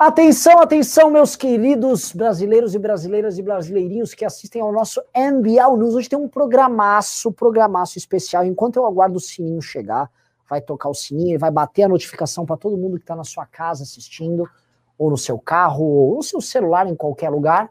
[0.00, 5.94] Atenção, atenção, meus queridos brasileiros e brasileiras e brasileirinhos que assistem ao nosso MBL News.
[5.94, 8.42] Hoje tem um programaço, programaço especial.
[8.42, 10.10] Enquanto eu aguardo o sininho chegar,
[10.48, 13.44] vai tocar o sininho, vai bater a notificação para todo mundo que está na sua
[13.44, 14.48] casa assistindo,
[14.96, 17.70] ou no seu carro, ou no seu celular, em qualquer lugar.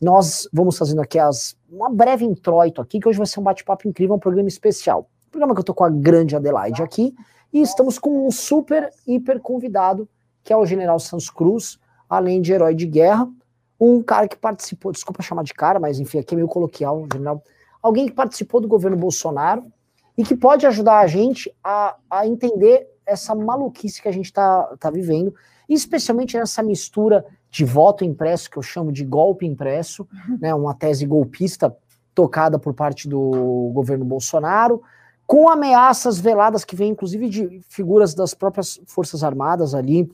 [0.00, 3.86] Nós vamos fazendo aqui as, uma breve introito aqui, que hoje vai ser um bate-papo
[3.86, 5.06] incrível, um programa especial.
[5.26, 7.14] Um programa que eu tô com a grande Adelaide aqui,
[7.52, 10.08] e estamos com um super, hiper convidado,
[10.48, 11.78] que é o General Santos Cruz,
[12.08, 13.28] além de herói de guerra,
[13.78, 17.44] um cara que participou, desculpa chamar de cara, mas enfim, aqui é meio coloquial, general,
[17.82, 19.66] alguém que participou do governo Bolsonaro
[20.16, 24.74] e que pode ajudar a gente a, a entender essa maluquice que a gente está
[24.80, 25.34] tá vivendo,
[25.68, 30.38] especialmente nessa mistura de voto impresso, que eu chamo de golpe impresso, uhum.
[30.40, 31.76] né, uma tese golpista
[32.14, 34.80] tocada por parte do governo Bolsonaro,
[35.26, 40.10] com ameaças veladas que vêm inclusive de figuras das próprias Forças Armadas ali,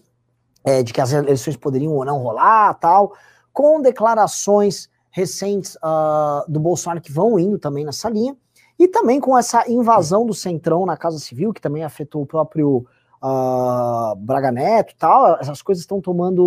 [0.64, 3.12] é, de que as eleições poderiam ou não rolar, tal,
[3.52, 8.36] com declarações recentes uh, do Bolsonaro que vão indo também nessa linha,
[8.76, 12.84] e também com essa invasão do Centrão na Casa Civil, que também afetou o próprio
[13.22, 16.44] uh, Braga Neto tal, essas coisas estão tomando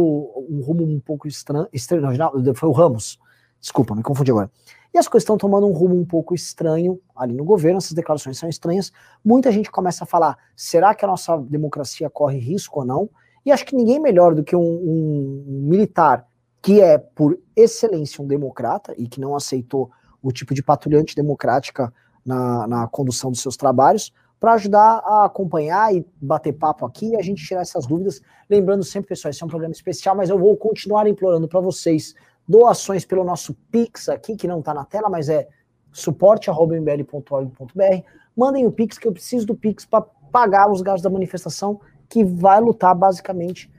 [0.49, 3.17] um rumo um pouco estranho, estranho não, foi o Ramos,
[3.61, 4.51] desculpa, me confundi agora.
[4.93, 8.37] E as coisas estão tomando um rumo um pouco estranho ali no governo, essas declarações
[8.37, 8.91] são estranhas.
[9.23, 13.09] Muita gente começa a falar: será que a nossa democracia corre risco ou não?
[13.47, 16.27] E acho que ninguém melhor do que um, um, militar
[16.61, 19.89] que é, por excelência, um democrata e que não aceitou
[20.21, 21.93] o tipo de patrulhante democrática
[22.25, 27.15] na, na condução dos seus trabalhos, para ajudar a acompanhar e bater papo aqui e
[27.15, 28.21] a gente tirar essas dúvidas.
[28.49, 32.15] Lembrando sempre, pessoal, esse é um programa especial, mas eu vou continuar implorando para vocês
[32.45, 35.47] doações pelo nosso Pix aqui, que não está na tela, mas é
[35.93, 38.03] suporte.mbl.org.br.
[38.35, 40.01] Mandem o Pix, que eu preciso do Pix para
[40.33, 43.71] pagar os gastos da manifestação que vai lutar basicamente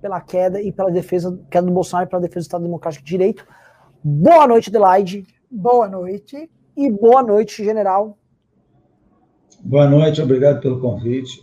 [0.00, 3.10] pela queda e pela defesa, queda do Bolsonaro e pela defesa do Estado Democrático de
[3.10, 3.46] Direito.
[4.02, 5.26] Boa noite, Adelaide.
[5.50, 6.50] Boa noite.
[6.76, 8.18] E boa noite, general.
[9.60, 11.40] Boa noite, obrigado pelo convite.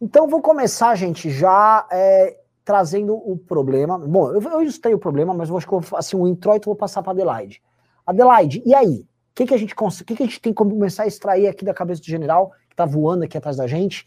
[0.00, 3.98] Então, vou começar, gente, já é, trazendo o problema.
[3.98, 6.66] Bom, eu, eu ilustei o problema, mas eu acho que eu vou assim, um introito
[6.66, 7.60] vou passar para Adelaide.
[8.06, 9.00] Adelaide, e aí?
[9.00, 11.64] O que, que, a gente, que, que a gente tem que começar a extrair aqui
[11.64, 14.06] da cabeça do general, que está voando aqui atrás da gente?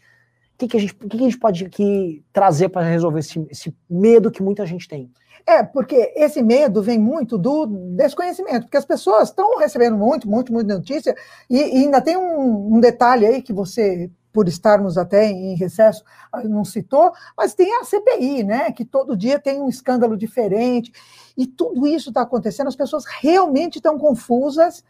[0.58, 3.74] Que, que, a, gente, que, que a gente pode aqui trazer para resolver esse, esse
[3.88, 5.10] medo que muita gente tem?
[5.46, 10.52] É, porque esse medo vem muito do desconhecimento, porque as pessoas estão recebendo muito, muito,
[10.52, 11.14] muita notícia,
[11.48, 16.04] e, e ainda tem um, um, detalhe aí que você, por estarmos até em recesso,
[16.32, 18.72] ah, não citou, mas tem a CPI, né?
[18.72, 20.92] Que todo dia tem um escândalo diferente,
[21.36, 24.84] e tudo isso está acontecendo, as pessoas realmente estão confusas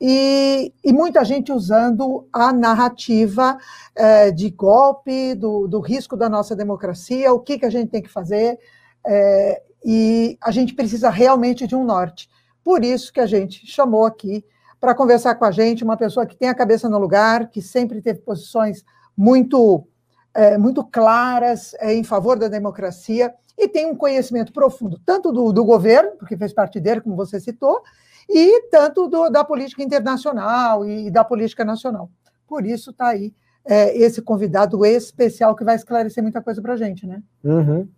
[0.00, 3.58] e, e muita gente usando a narrativa
[3.94, 8.02] é, de golpe, do, do, risco da nossa democracia, o que, que a gente tem
[8.02, 8.58] que fazer,
[9.06, 12.28] é, e a gente precisa realmente de um norte.
[12.62, 14.44] Por isso que a gente chamou aqui
[14.80, 18.00] para conversar com a gente uma pessoa que tem a cabeça no lugar, que sempre
[18.00, 18.84] teve posições
[19.16, 19.86] muito,
[20.34, 25.64] é, muito claras em favor da democracia e tem um conhecimento profundo, tanto do, do
[25.64, 27.82] governo, porque fez parte dele, como você citou,
[28.30, 32.10] e tanto do, da política internacional e da política nacional.
[32.46, 36.76] Por isso está aí é, esse convidado especial que vai esclarecer muita coisa para a
[36.76, 37.22] gente, né?
[37.44, 37.88] Uhum.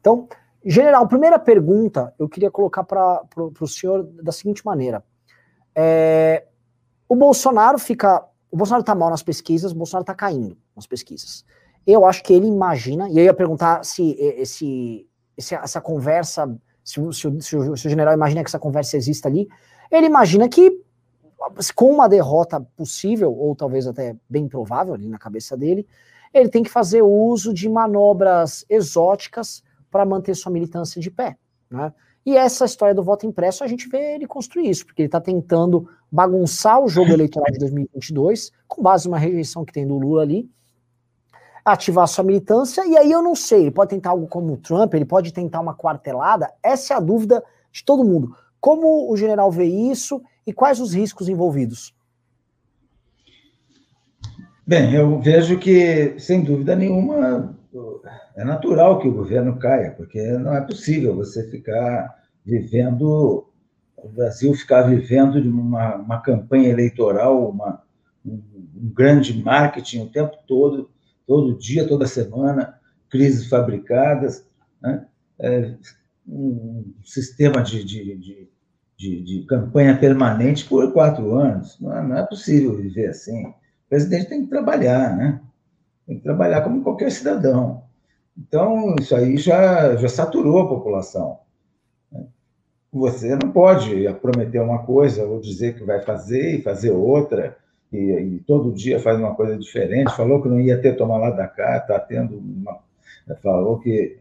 [0.00, 0.28] Então,
[0.64, 5.04] general, primeira pergunta eu queria colocar para o senhor da seguinte maneira:
[5.74, 6.46] é,
[7.08, 11.44] o Bolsonaro fica, o Bolsonaro está mal nas pesquisas, o Bolsonaro está caindo nas pesquisas.
[11.86, 16.48] Eu acho que ele imagina, e eu ia perguntar se esse, essa conversa,
[16.84, 19.48] se, se, se, o, se o general imagina que essa conversa exista ali,
[19.92, 20.82] ele imagina que
[21.74, 25.86] com uma derrota possível, ou talvez até bem provável ali na cabeça dele,
[26.32, 31.36] ele tem que fazer uso de manobras exóticas para manter sua militância de pé.
[31.70, 31.92] Né?
[32.24, 35.20] E essa história do voto impresso, a gente vê ele construir isso, porque ele está
[35.20, 40.22] tentando bagunçar o jogo eleitoral de 2022, com base numa rejeição que tem do Lula
[40.22, 40.48] ali,
[41.64, 44.94] ativar sua militância, e aí eu não sei, ele pode tentar algo como o Trump,
[44.94, 48.34] ele pode tentar uma quartelada, essa é a dúvida de todo mundo.
[48.62, 51.92] Como o general vê isso e quais os riscos envolvidos?
[54.64, 57.58] Bem, eu vejo que, sem dúvida nenhuma,
[58.36, 63.48] é natural que o governo caia, porque não é possível você ficar vivendo,
[63.96, 67.82] o Brasil ficar vivendo de uma, uma campanha eleitoral, uma,
[68.24, 68.40] um,
[68.76, 70.88] um grande marketing o tempo todo,
[71.26, 72.78] todo dia, toda semana,
[73.10, 74.46] crises fabricadas,
[74.80, 75.04] né?
[75.40, 75.74] é,
[76.28, 78.51] um sistema de, de, de,
[79.02, 81.76] de, de campanha permanente por quatro anos.
[81.80, 83.46] Não é, não é possível viver assim.
[83.46, 83.54] O
[83.88, 85.40] presidente tem que trabalhar, né?
[86.06, 87.82] Tem que trabalhar como qualquer cidadão.
[88.38, 91.38] Então, isso aí já, já saturou a população.
[92.92, 93.90] Você não pode
[94.20, 97.56] prometer uma coisa ou dizer que vai fazer e fazer outra,
[97.92, 100.14] e, e todo dia faz uma coisa diferente.
[100.14, 102.78] Falou que não ia ter tomar lá da cá, está tendo uma.
[103.42, 104.18] Falou que,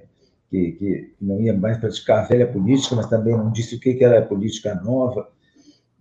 [0.52, 3.96] que, que, não ia mais praticar a velha política, mas também não disse o que,
[3.96, 5.32] que era política nova.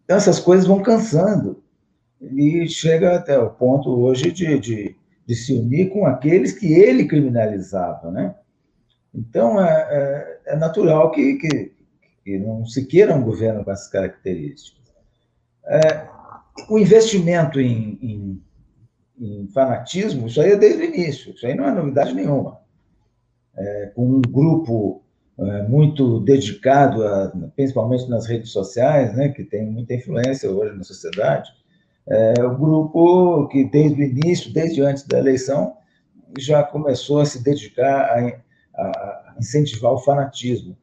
[0.05, 1.63] Então, essas coisas vão cansando.
[2.21, 4.97] E chega até o ponto hoje de, de
[5.31, 8.35] de se unir com aqueles que ele criminalizava, né?
[9.15, 11.73] Então, é, é, é natural que, que,
[12.25, 14.93] que, não se queira um governo com essas características.
[15.65, 16.09] É,
[16.69, 18.43] o investimento em, em,
[19.21, 22.59] em, fanatismo, isso aí é desde o início, isso aí não é novidade nenhuma.
[23.61, 25.03] É, com um grupo
[25.39, 30.83] é, muito dedicado, a, principalmente nas redes sociais, né, que tem muita influência hoje na
[30.83, 31.51] sociedade,
[32.09, 35.77] é o grupo que, desde o início, desde antes da eleição,
[36.39, 38.35] já começou a se dedicar
[38.75, 40.77] a, a incentivar o fanatismo.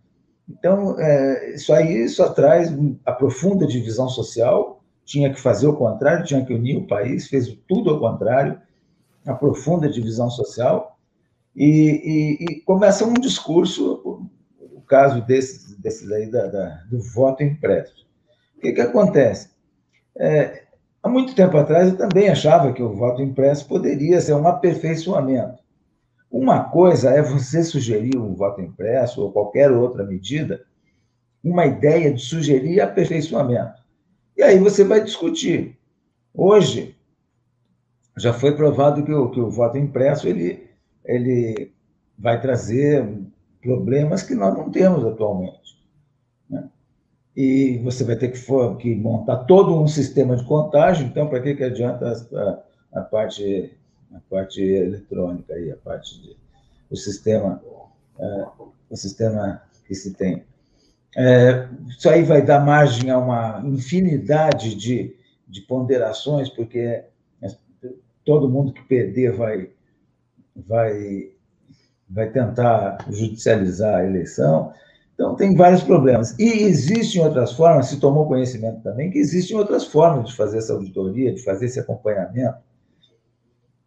[0.49, 2.73] Então, é, isso aí só traz
[3.05, 7.57] a profunda divisão social, tinha que fazer o contrário, tinha que unir o país, fez
[7.67, 8.59] tudo ao contrário,
[9.25, 10.96] a profunda divisão social,
[11.57, 14.29] e, e, e começa um discurso,
[14.61, 18.07] o caso desse, desse daí da, da, do voto impresso.
[18.55, 19.49] O que, que acontece?
[20.17, 20.67] É,
[21.07, 25.63] Há muito tempo atrás, eu também achava que o voto impresso poderia ser um aperfeiçoamento.
[26.29, 30.65] Uma coisa é você sugerir um voto impresso ou qualquer outra medida,
[31.41, 33.81] uma ideia de sugerir aperfeiçoamento.
[34.35, 35.77] E aí você vai discutir.
[36.33, 36.93] Hoje,
[38.17, 40.66] já foi provado que o, que o voto impresso ele,
[41.07, 41.73] ele
[42.19, 43.07] vai trazer
[43.61, 45.67] problemas que nós não temos atualmente
[47.37, 51.39] e você vai ter que, for, que montar todo um sistema de contagem, então para
[51.39, 53.77] que, que adianta a, a, parte,
[54.11, 56.35] a parte eletrônica aí, a parte de,
[56.89, 57.61] o sistema,
[58.17, 60.43] uh, o sistema que se tem.
[61.15, 65.15] É, isso aí vai dar margem a uma infinidade de,
[65.47, 67.03] de ponderações, porque
[68.25, 69.69] todo mundo que perder vai,
[70.65, 71.31] vai,
[72.09, 74.73] vai tentar judicializar a eleição,
[75.17, 76.37] então, tem vários problemas.
[76.37, 80.73] E existem outras formas, se tomou conhecimento também, que existem outras formas de fazer essa
[80.73, 82.59] auditoria, de fazer esse acompanhamento.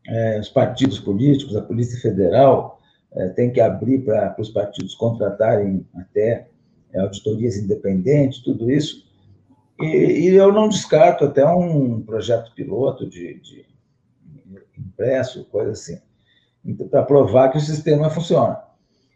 [0.08, 2.80] É, os partidos políticos, a Polícia Federal,
[3.12, 6.48] é, tem que abrir para os partidos contratarem até
[6.92, 9.08] é, auditorias independentes, tudo isso.
[9.80, 13.66] E, e, eu não descarto até um projeto piloto de, de
[14.76, 16.00] impresso, coisa assim,
[16.90, 18.58] para provar que o sistema funciona.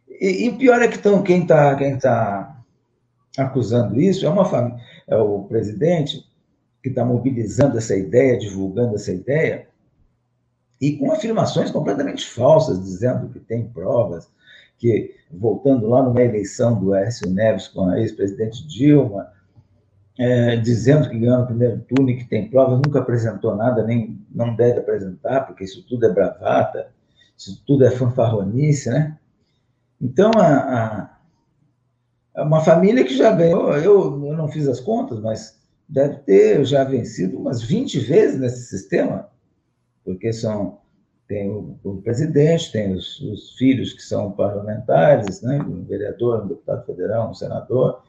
[0.08, 2.62] E, o pior é que tão, quem está quem tá
[3.36, 6.24] acusando isso é uma família, é o presidente
[6.82, 9.66] que está mobilizando essa ideia, divulgando essa ideia,
[10.80, 14.28] e com afirmações completamente falsas, dizendo que tem provas,
[14.78, 19.32] que, voltando lá numa eleição do Écio Neves com a ex-presidente Dilma,
[20.18, 24.20] é, dizendo que ganhou no primeiro turno e que tem provas, nunca apresentou nada, nem
[24.30, 26.88] não deve apresentar, porque isso tudo é bravata,
[27.36, 29.18] isso tudo é fanfarronice, né?
[30.00, 31.18] Então, a,
[32.34, 35.58] a, uma família que já ganhou, eu, eu não fiz as contas, mas
[35.88, 39.28] deve ter já vencido umas 20 vezes nesse sistema,
[40.04, 40.78] porque são
[41.26, 46.48] tem o, o presidente, tem os, os, filhos que são parlamentares, né, um vereador, um
[46.48, 48.02] deputado federal, um senador.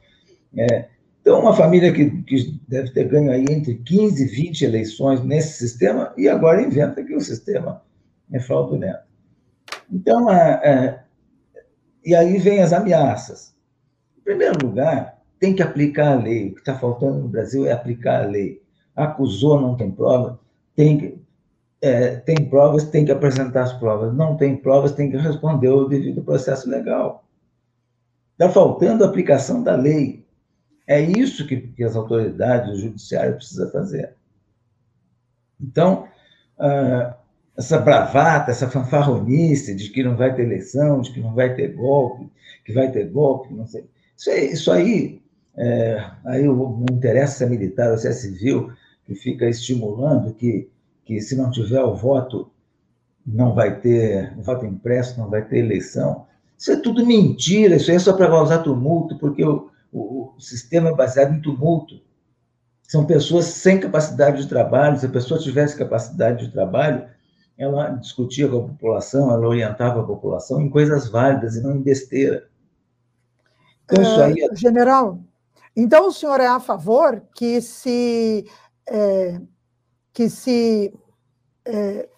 [0.57, 0.89] É,
[1.21, 5.57] então, uma família que, que deve ter ganho aí entre 15 e 20 eleições nesse
[5.57, 7.81] sistema e agora inventa que o sistema
[8.31, 9.05] é fraudulento.
[9.91, 10.99] Então, a, a,
[12.03, 13.55] e aí vem as ameaças.
[14.17, 16.49] Em primeiro lugar, tem que aplicar a lei.
[16.49, 18.61] O que está faltando no Brasil é aplicar a lei.
[18.95, 20.39] Acusou, não tem prova,
[20.75, 21.19] tem que,
[21.81, 24.13] é, tem provas, tem que apresentar as provas.
[24.13, 27.25] Não tem provas, tem que responder o devido processo legal.
[28.33, 30.25] Está faltando a aplicação da lei.
[30.87, 34.15] É isso que, que as autoridades, o judiciário precisa fazer.
[35.59, 36.07] Então,
[36.59, 37.13] uh,
[37.57, 41.73] essa bravata, essa fanfarronice de que não vai ter eleição, de que não vai ter
[41.73, 42.29] golpe,
[42.65, 43.85] que vai ter golpe, não sei.
[44.17, 45.21] Isso aí, isso aí,
[45.55, 48.71] é, aí não interessa se é militar ou se é civil,
[49.05, 50.69] que fica estimulando que,
[51.05, 52.51] que se não tiver o voto,
[53.25, 56.25] não vai ter voto impresso, não vai ter eleição.
[56.57, 60.41] Isso é tudo mentira, isso aí é só para causar tumulto, porque o, o, o
[60.41, 62.01] sistema é baseado em tumulto.
[62.83, 67.03] São pessoas sem capacidade de trabalho, se a pessoa tivesse capacidade de trabalho,
[67.57, 71.81] ela discutia com a população, ela orientava a população em coisas válidas e não em
[71.81, 72.47] besteira.
[73.85, 74.55] Então, isso aí é...
[74.55, 75.19] General,
[75.75, 78.45] então o senhor é a favor que se,
[78.87, 79.39] é,
[80.13, 80.93] que se
[81.65, 82.09] é,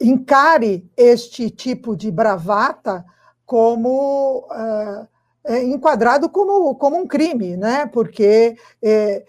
[0.00, 3.04] encare este tipo de bravata
[3.44, 5.06] como uh,
[5.44, 7.86] é, enquadrado como, como um crime, né?
[7.86, 9.24] Porque é,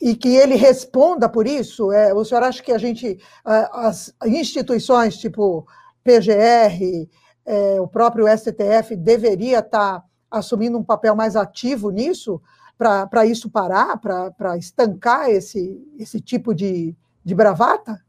[0.00, 1.90] e que ele responda por isso.
[1.92, 5.66] É, o senhor acha que a gente, as instituições tipo
[6.04, 7.08] PGR,
[7.44, 12.40] é, o próprio STF deveria estar tá assumindo um papel mais ativo nisso
[12.76, 18.04] para isso parar, para estancar esse, esse tipo de, de bravata?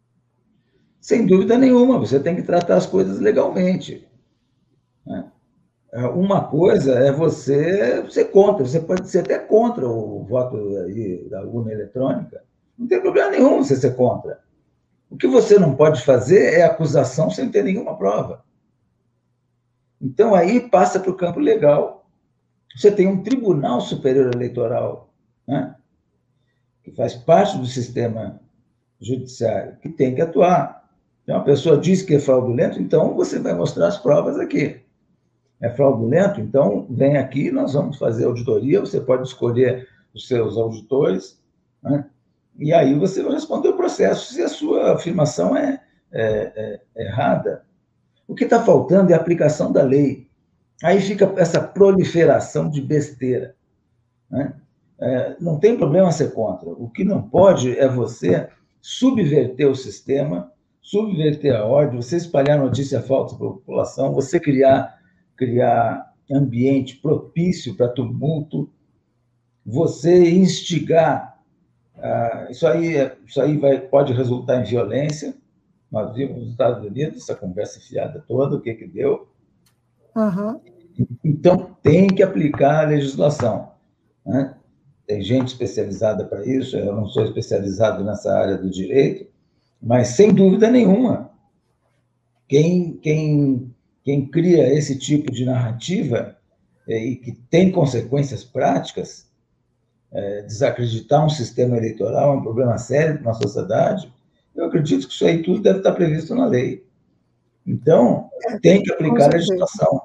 [1.00, 4.06] Sem dúvida nenhuma, você tem que tratar as coisas legalmente.
[5.06, 5.32] Né?
[5.98, 11.28] É, uma coisa é você ser contra, você pode ser até contra o voto aí
[11.28, 12.44] da urna eletrônica,
[12.78, 14.40] não tem problema nenhum você ser contra.
[15.10, 18.46] O que você não pode fazer é acusação sem ter nenhuma prova.
[20.00, 22.08] Então aí passa para o campo legal.
[22.76, 25.12] Você tem um Tribunal Superior Eleitoral,
[25.48, 25.76] né,
[26.84, 28.40] que faz parte do sistema
[29.02, 30.88] judiciário, que tem que atuar.
[31.24, 34.86] Então, uma pessoa diz que é fraudulento, então você vai mostrar as provas aqui
[35.60, 41.42] é fraudulento, então vem aqui, nós vamos fazer auditoria, você pode escolher os seus auditores,
[41.82, 42.06] né?
[42.58, 47.64] e aí você vai responder o processo se a sua afirmação é, é, é errada.
[48.28, 50.28] O que está faltando é a aplicação da lei.
[50.84, 53.56] Aí fica essa proliferação de besteira.
[54.30, 54.54] Né?
[55.00, 56.70] É, não tem problema ser contra.
[56.70, 58.48] O que não pode é você
[58.82, 64.97] subverter o sistema, subverter a ordem, você espalhar notícia falsa para a população, você criar
[65.38, 68.70] criar ambiente propício para tumulto,
[69.66, 71.40] você instigar.
[71.96, 75.36] Ah, isso aí, isso aí vai, pode resultar em violência.
[75.90, 79.28] Nós vimos nos Estados Unidos essa conversa fiada toda, o que, que deu.
[80.16, 80.60] Uhum.
[81.24, 83.72] Então, tem que aplicar a legislação.
[84.26, 84.56] Né?
[85.06, 89.28] Tem gente especializada para isso, eu não sou especializado nessa área do direito,
[89.82, 91.30] mas, sem dúvida nenhuma,
[92.48, 93.74] quem, quem
[94.08, 96.38] quem cria esse tipo de narrativa
[96.88, 99.28] é, e que tem consequências práticas,
[100.14, 104.10] é, desacreditar um sistema eleitoral é um problema sério para uma sociedade,
[104.56, 106.88] eu acredito que isso aí tudo deve estar previsto na lei.
[107.66, 108.30] Então,
[108.62, 110.02] tem que aplicar a legislação.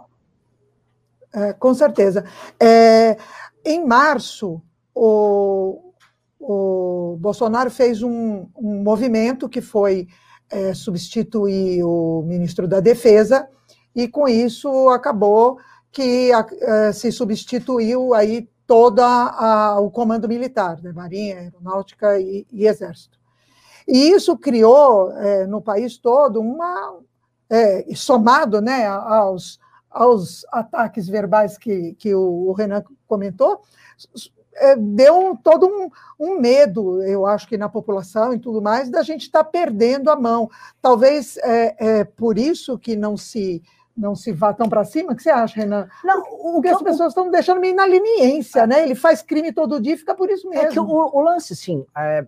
[1.33, 2.25] É, com certeza.
[2.59, 3.17] É,
[3.65, 4.61] em março,
[4.93, 5.93] o,
[6.41, 10.09] o Bolsonaro fez um, um movimento que foi
[10.51, 13.49] é, substituir o ministro da Defesa,
[13.95, 15.59] e com isso acabou
[15.91, 19.03] que uh, se substituiu aí todo
[19.81, 23.19] o comando militar, né, Marinha, Aeronáutica e, e, Exército.
[23.87, 26.99] E isso criou é, no país todo uma,
[27.51, 33.61] é, somado né, aos, aos ataques verbais que, que o Renan comentou,
[34.55, 39.03] é, deu todo um, um, medo, eu acho que na população e tudo mais, da
[39.03, 40.51] gente estar tá perdendo a mão.
[40.81, 43.63] Talvez é, é por isso que não se
[43.97, 45.13] não se vá tão para cima?
[45.13, 45.89] O que você acha, Renan?
[46.05, 46.23] Não,
[46.57, 48.83] o que as pessoas estão deixando meio na leniência, né?
[48.83, 50.67] Ele faz crime todo dia e fica por isso mesmo.
[50.67, 52.27] É que o, o lance, sim, é...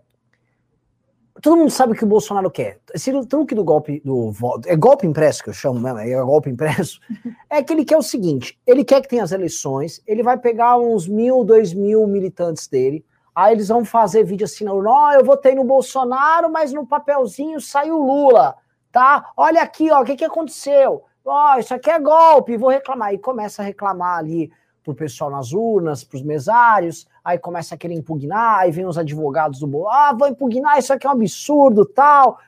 [1.40, 2.78] todo mundo sabe o que o Bolsonaro quer.
[2.94, 6.50] Esse truque do golpe do voto, é golpe impresso que eu chamo mesmo, é golpe
[6.50, 7.00] impresso,
[7.48, 10.76] é que ele quer o seguinte, ele quer que tenha as eleições, ele vai pegar
[10.76, 13.04] uns mil, dois mil militantes dele,
[13.34, 17.96] aí eles vão fazer vídeo assim, oh, eu votei no Bolsonaro, mas no papelzinho saiu
[17.98, 18.54] Lula,
[18.92, 19.32] tá?
[19.36, 21.02] Olha aqui, ó, o que que aconteceu?
[21.24, 23.14] Ó, oh, isso aqui é golpe, vou reclamar.
[23.14, 24.52] E começa a reclamar ali
[24.84, 29.58] pro pessoal nas urnas, pros mesários, aí começa a querer impugnar, aí vem os advogados
[29.58, 32.38] do bolo, ah, vou impugnar, isso aqui é um absurdo, tal.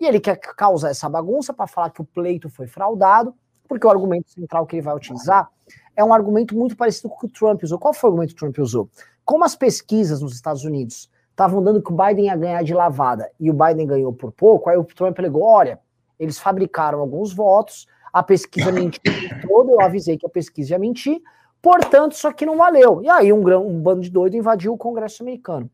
[0.00, 3.34] E ele quer causar essa bagunça para falar que o pleito foi fraudado,
[3.68, 5.50] porque o argumento central que ele vai utilizar
[5.94, 7.78] é um argumento muito parecido com o que o Trump usou.
[7.78, 8.88] Qual foi o argumento que o Trump usou?
[9.24, 13.30] Como as pesquisas nos Estados Unidos estavam dando que o Biden ia ganhar de lavada
[13.38, 15.78] e o Biden ganhou por pouco, aí o Trump alegou, olha,
[16.18, 19.00] eles fabricaram alguns votos, a pesquisa mentiu
[19.46, 21.20] toda, eu avisei que a pesquisa ia mentir,
[21.60, 23.02] portanto, isso aqui não valeu.
[23.02, 25.70] E aí um, um bando de doido invadiu o Congresso americano.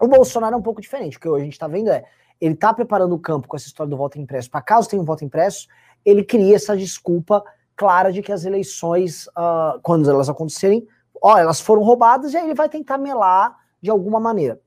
[0.00, 2.04] O Bolsonaro é um pouco diferente, o que hoje a gente está vendo é,
[2.40, 5.04] ele está preparando o campo com essa história do voto impresso, para caso tenha um
[5.04, 5.68] voto impresso,
[6.04, 7.44] ele cria essa desculpa
[7.76, 10.86] clara de que as eleições, uh, quando elas acontecerem,
[11.22, 14.60] ó, elas foram roubadas, e aí ele vai tentar melar de alguma maneira.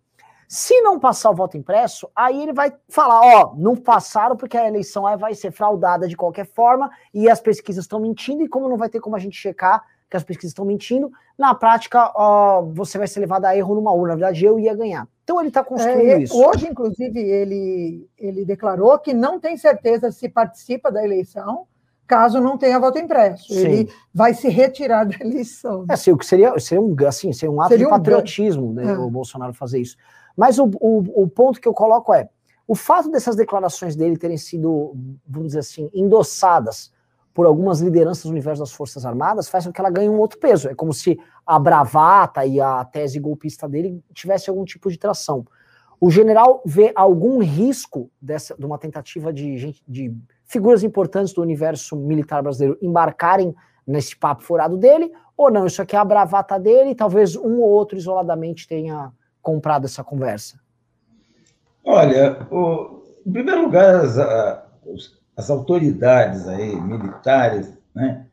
[0.47, 4.67] Se não passar o voto impresso, aí ele vai falar, ó, não passaram porque a
[4.67, 8.77] eleição vai ser fraudada de qualquer forma e as pesquisas estão mentindo e como não
[8.77, 12.97] vai ter como a gente checar que as pesquisas estão mentindo, na prática ó, você
[12.97, 14.09] vai ser levado a erro numa urna.
[14.09, 15.07] Na verdade, eu ia ganhar.
[15.23, 16.39] Então ele está construindo é, isso.
[16.39, 21.65] Hoje, inclusive, ele, ele declarou que não tem certeza se participa da eleição
[22.07, 23.51] caso não tenha voto impresso.
[23.51, 23.59] Sim.
[23.59, 25.85] Ele vai se retirar da eleição.
[25.89, 28.73] É, assim, o que seria, seria um, assim, seria um ato seria de patriotismo um...
[28.73, 28.97] né, é.
[28.97, 29.97] o Bolsonaro fazer isso.
[30.35, 32.29] Mas o, o, o ponto que eu coloco é:
[32.67, 34.95] o fato dessas declarações dele terem sido,
[35.27, 36.91] vamos dizer assim, endossadas
[37.33, 40.39] por algumas lideranças do universo das Forças Armadas faz com que ela ganhe um outro
[40.39, 40.69] peso.
[40.69, 45.45] É como se a bravata e a tese golpista dele tivesse algum tipo de tração.
[45.99, 50.15] O general vê algum risco dessa, de uma tentativa de, de
[50.45, 53.53] figuras importantes do universo militar brasileiro embarcarem
[53.85, 55.65] nesse papo furado dele, ou não?
[55.65, 59.11] Isso aqui é a bravata dele talvez um ou outro isoladamente tenha
[59.45, 60.59] comprado essa conversa.
[61.83, 64.17] Olha, o, em primeiro lugar, as,
[65.37, 68.25] as autoridades aí, militares, né,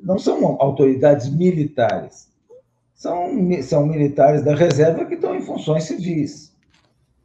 [0.00, 2.30] não são autoridades militares,
[2.94, 6.54] são, são militares da reserva que estão em funções civis.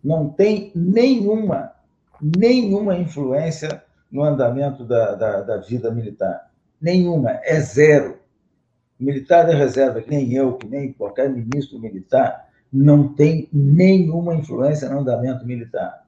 [0.04, 1.72] Não tem nenhuma,
[2.20, 6.50] nenhuma influência no andamento da, da, da vida militar.
[6.82, 8.18] Nenhuma, é zero.
[9.00, 14.89] Militar da reserva, que nem eu, que nem qualquer ministro militar, não tem nenhuma influência
[14.89, 16.05] no andamento militar.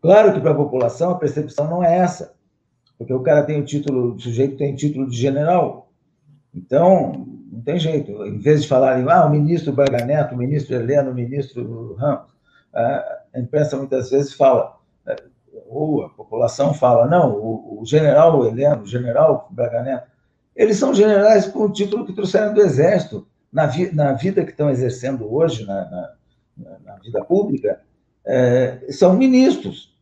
[0.00, 2.34] Claro que para a população a percepção não é essa,
[2.98, 5.90] porque o cara tem o título, o sujeito tem título de general.
[6.54, 8.24] Então, não tem jeito.
[8.24, 12.30] Em vez de falarem, ah, o ministro Braga Neto, o ministro Heleno, o ministro Ramos,
[12.72, 14.76] a imprensa muitas vezes fala,
[15.06, 15.16] é,
[15.68, 20.10] ou a população fala, não, o, general Heleno, o general Braga Neto,
[20.54, 23.26] eles são generais com o título que trouxeram do Exército.
[23.56, 26.14] Na, vi, na vida que estão exercendo hoje, na,
[26.58, 27.80] na, na vida pública,
[28.22, 29.96] é, são ministros,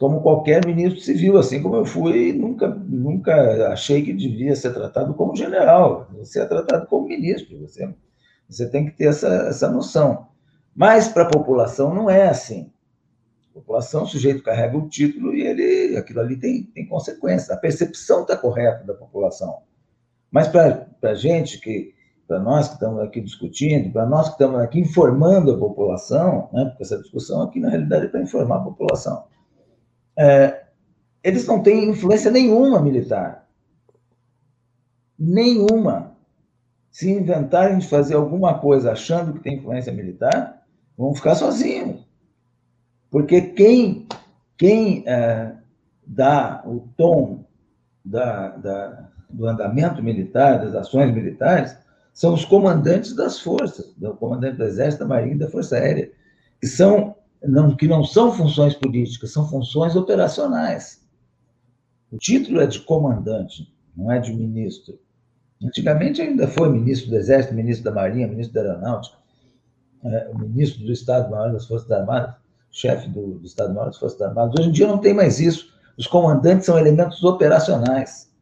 [0.00, 5.14] como qualquer ministro civil, assim como eu fui, nunca, nunca achei que devia ser tratado
[5.14, 7.88] como general, você é tratado como ministro, você,
[8.48, 10.26] você tem que ter essa, essa noção.
[10.74, 12.72] Mas para a população não é assim.
[13.52, 17.54] A população, o sujeito carrega o título e ele, aquilo ali tem, tem consequência.
[17.54, 19.58] A percepção está correta da população.
[20.32, 21.94] Mas para a gente que
[22.26, 26.64] para nós que estamos aqui discutindo, para nós que estamos aqui informando a população, né,
[26.66, 29.24] porque essa discussão aqui, na realidade, é para informar a população,
[30.18, 30.64] é,
[31.22, 33.46] eles não têm influência nenhuma militar.
[35.18, 36.16] Nenhuma.
[36.90, 40.62] Se inventarem de fazer alguma coisa achando que tem influência militar,
[40.96, 42.06] vão ficar sozinhos.
[43.10, 44.06] Porque quem,
[44.56, 45.52] quem é,
[46.06, 47.44] dá o tom
[48.04, 51.76] da, da, do andamento militar, das ações militares,
[52.16, 56.10] são os comandantes das forças, o comandante do Exército, da Marinha e da Força Aérea,
[56.58, 61.06] que, são, não, que não são funções políticas, são funções operacionais.
[62.10, 64.98] O título é de comandante, não é de ministro.
[65.62, 69.18] Antigamente ainda foi ministro do Exército, ministro da Marinha, ministro da Aeronáutica,
[70.02, 72.34] é, ministro do Estado-Maior das Forças Armadas,
[72.70, 74.58] chefe do, do Estado-Maior das Forças Armadas.
[74.58, 75.70] Hoje em dia não tem mais isso.
[75.98, 78.32] Os comandantes são elementos operacionais.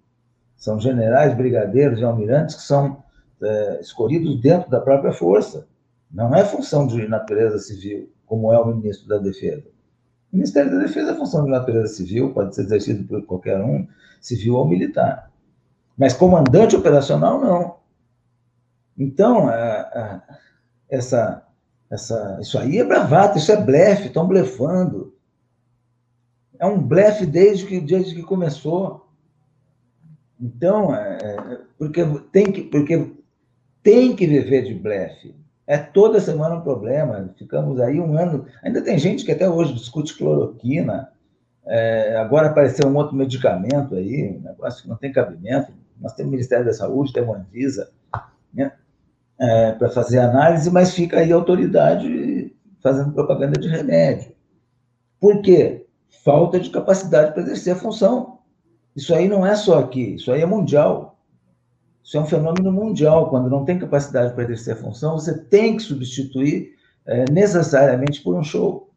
[0.56, 3.02] São generais, brigadeiros e almirantes que são
[3.42, 5.66] é, escolhidos dentro da própria força.
[6.10, 9.66] Não é função de natureza civil, como é o ministro da Defesa.
[10.32, 13.86] O Ministério da Defesa é função de natureza civil, pode ser exercido por qualquer um,
[14.20, 15.30] civil ou militar.
[15.96, 17.76] Mas comandante operacional, não.
[18.98, 20.22] Então, a, a,
[20.88, 21.46] essa,
[21.90, 25.14] essa, isso aí é bravata, isso é blefe, estão blefando.
[26.58, 29.08] É um blefe desde que, desde que começou.
[30.40, 33.12] Então, é, é porque tem que, porque
[33.84, 35.36] tem que viver de blefe.
[35.66, 37.32] É toda semana um problema.
[37.38, 38.46] Ficamos aí um ano.
[38.62, 41.10] Ainda tem gente que até hoje discute cloroquina.
[41.66, 45.72] É, agora apareceu um outro medicamento aí, um negócio que não tem cabimento.
[46.00, 47.90] Nós temos o Ministério da Saúde, temos a Anvisa,
[48.52, 48.72] né,
[49.38, 54.32] é, para fazer análise, mas fica aí a autoridade fazendo propaganda de remédio.
[55.18, 55.86] Por quê?
[56.22, 58.40] Falta de capacidade para exercer a função.
[58.94, 61.13] Isso aí não é só aqui, isso aí é mundial.
[62.04, 63.30] Isso é um fenômeno mundial.
[63.30, 68.36] Quando não tem capacidade para exercer a função, você tem que substituir é, necessariamente por
[68.36, 68.90] um show.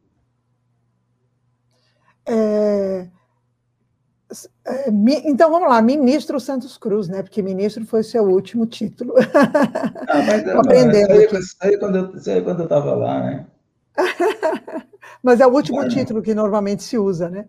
[2.25, 3.07] É,
[4.65, 4.89] é,
[5.23, 7.23] então vamos lá, ministro Santos Cruz, né?
[7.23, 9.13] Porque ministro foi seu último título.
[10.07, 12.93] Ah, mas não, aprendendo isso aí, isso aí quando eu, isso aí quando eu estava
[12.93, 13.45] lá, né?
[15.23, 17.45] mas é o último mas, título que normalmente se usa, né?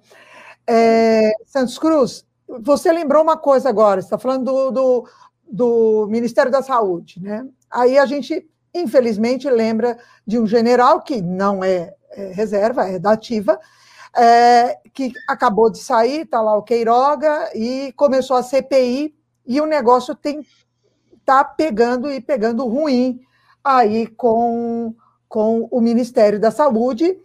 [0.64, 2.24] É, Santos Cruz,
[2.60, 5.08] você lembrou uma coisa agora, você está falando do, do,
[5.50, 7.20] do Ministério da Saúde.
[7.22, 7.46] Né?
[7.70, 13.12] Aí a gente, infelizmente, lembra de um general que não é, é reserva, é da
[13.12, 13.58] ativa,
[14.16, 19.14] é, que acabou de sair, está lá o Queiroga, e começou a CPI,
[19.46, 20.44] e o negócio tem
[21.24, 23.20] tá pegando e pegando ruim
[23.62, 24.94] aí com,
[25.28, 27.18] com o Ministério da Saúde,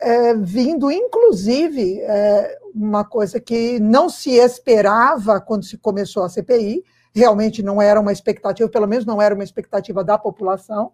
[0.00, 6.82] é, vindo, inclusive, é, uma coisa que não se esperava quando se começou a CPI,
[7.14, 10.92] realmente não era uma expectativa, pelo menos não era uma expectativa da população,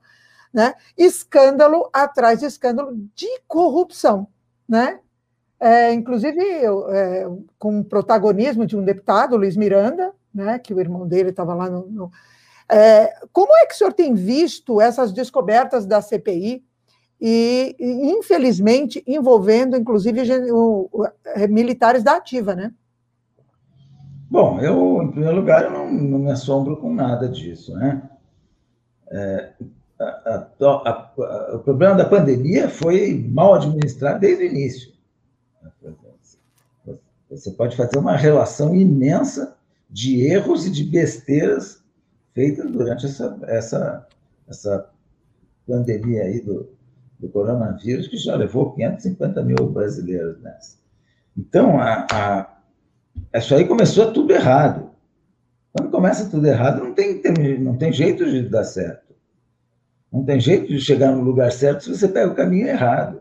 [0.53, 0.75] né?
[0.97, 4.29] Escândalo atrás de escândalo de corrupção,
[4.69, 5.01] né?
[5.61, 7.27] é, inclusive é,
[7.59, 11.69] com o protagonismo de um deputado, Luiz Miranda, né, que o irmão dele estava lá
[11.69, 11.87] no.
[11.87, 12.11] no
[12.69, 16.65] é, como é que o senhor tem visto essas descobertas da CPI
[17.21, 22.73] e, e infelizmente, envolvendo, inclusive, o, o, é, militares da ativa, né?
[24.29, 28.11] Bom, eu, em primeiro lugar, eu não, não me assombro com nada disso, né?
[29.09, 29.53] É,
[29.99, 34.97] a, a, a, o problema da pandemia foi mal administrado desde o início.
[37.31, 39.57] Você pode fazer uma relação imensa
[39.91, 41.83] de erros e de besteiras
[42.35, 44.07] feitas durante essa, essa,
[44.49, 44.91] essa
[45.67, 46.69] pandemia aí do,
[47.19, 50.77] do coronavírus, que já levou 550 mil brasileiros nessa.
[51.37, 52.56] Então, a,
[53.35, 54.91] isso aí começou tudo errado.
[55.73, 59.15] Quando começa tudo errado, não tem, tem, não tem jeito de dar certo.
[60.11, 63.21] Não tem jeito de chegar no lugar certo se você pega o caminho errado.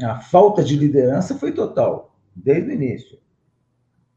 [0.00, 3.18] A falta de liderança foi total, desde o início.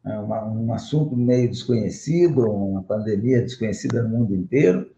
[0.05, 4.91] É um assunto meio desconhecido, uma pandemia desconhecida no mundo inteiro.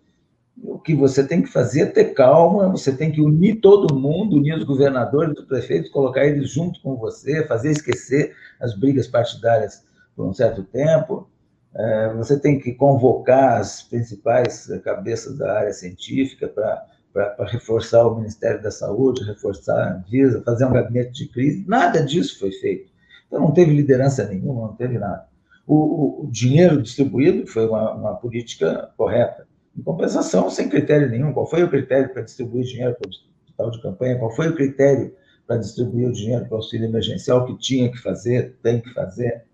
[0.62, 4.38] O que você tem que fazer é ter calma, você tem que unir todo mundo,
[4.38, 9.84] unir os governadores, os prefeitos, colocar eles junto com você, fazer esquecer as brigas partidárias
[10.16, 11.28] por um certo tempo.
[11.76, 18.62] É, você tem que convocar as principais cabeças da área científica para reforçar o Ministério
[18.62, 21.66] da Saúde, reforçar a Anvisa, fazer um gabinete de crise.
[21.68, 22.92] Nada disso foi feito.
[23.26, 25.26] Então, não teve liderança nenhuma, não teve nada.
[25.66, 29.48] O, o dinheiro distribuído foi uma, uma, política correta.
[29.76, 31.34] Em compensação, sem critério nenhum.
[31.34, 34.20] Qual foi o critério para distribuir dinheiro para o hospital de campanha?
[34.20, 35.16] Qual foi o critério
[35.48, 39.46] para distribuir o dinheiro para o auxílio emergencial que tinha que fazer, tem que fazer?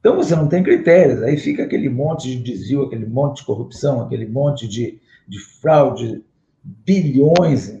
[0.00, 1.22] Então, você não tem critérios.
[1.22, 6.24] Aí fica aquele monte de desvio, aquele monte de corrupção, aquele monte de, de fraude,
[6.62, 7.78] bilhões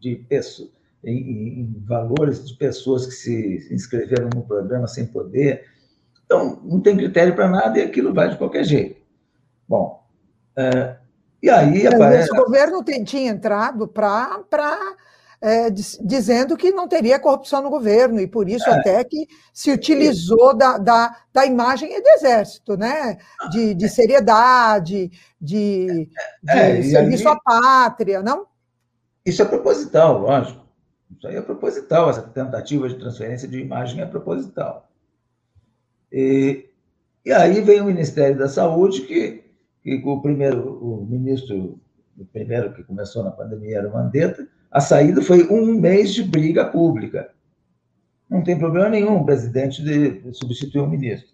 [0.00, 5.64] de pessoas em, em, valores de pessoas que se inscreveram no programa sem poder.
[6.24, 9.00] Então, não tem critério para nada e aquilo vai de qualquer jeito.
[9.68, 9.95] Bom,
[10.56, 10.96] é,
[11.42, 12.32] e aí aparece.
[12.32, 14.40] O governo tinha entrado para.
[15.38, 18.72] É, dizendo que não teria corrupção no governo, e por isso é.
[18.72, 23.18] até que se utilizou da, da, da imagem do exército, né?
[23.50, 26.08] de, de seriedade, de,
[26.48, 28.46] é, de serviço aí, à pátria, não?
[29.26, 30.66] Isso é proposital, lógico.
[31.16, 34.88] Isso aí é proposital, essa tentativa de transferência de imagem é proposital.
[36.10, 36.70] E,
[37.24, 39.44] e aí vem o Ministério da Saúde, que,
[39.86, 41.78] que o primeiro, o ministro,
[42.18, 46.24] o primeiro que começou na pandemia era o Mandetta, a saída foi um mês de
[46.24, 47.30] briga pública.
[48.28, 51.30] Não tem problema nenhum o presidente de substituir o ministro.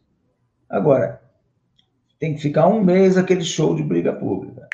[0.69, 1.23] Agora,
[2.19, 4.69] tem que ficar um mês aquele show de briga pública.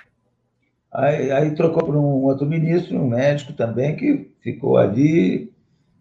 [0.92, 5.52] Aí, aí trocou para um outro ministro, um médico também, que ficou ali.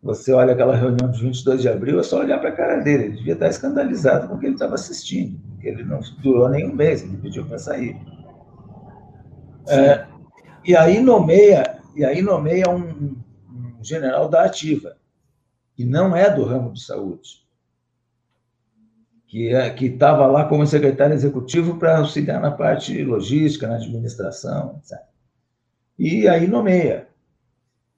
[0.01, 3.05] Você olha aquela reunião de 22 de abril, é só olhar para a cara dele.
[3.05, 6.73] Ele devia estar escandalizado com o que ele estava assistindo, ele não durou nem um
[6.73, 7.97] mês, ele pediu para sair.
[9.67, 10.05] É,
[10.63, 13.17] e aí nomeia, e aí nomeia um,
[13.49, 14.95] um general da ativa,
[15.75, 17.47] que não é do ramo de saúde
[19.27, 24.99] que é, estava lá como secretário executivo para auxiliar na parte logística, na administração, etc.
[25.99, 27.06] E aí nomeia.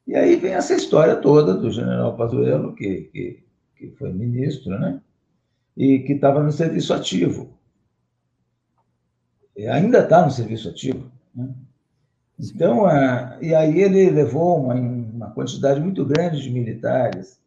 [0.09, 3.43] E aí vem essa história toda do general Pazuello, que, que,
[3.75, 4.99] que foi ministro, né?
[5.77, 7.57] E que estava no serviço ativo.
[9.55, 11.11] E ainda está no serviço ativo.
[11.35, 11.53] Né?
[12.39, 17.39] Então, a, e aí ele levou uma, uma quantidade muito grande de militares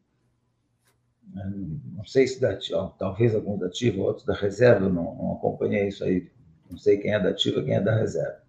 [2.03, 2.59] não sei se da
[2.99, 6.31] talvez algum da ativa, outros da reserva, não, não acompanhei isso aí,
[6.71, 8.43] não sei quem é da ativa, quem é da reserva.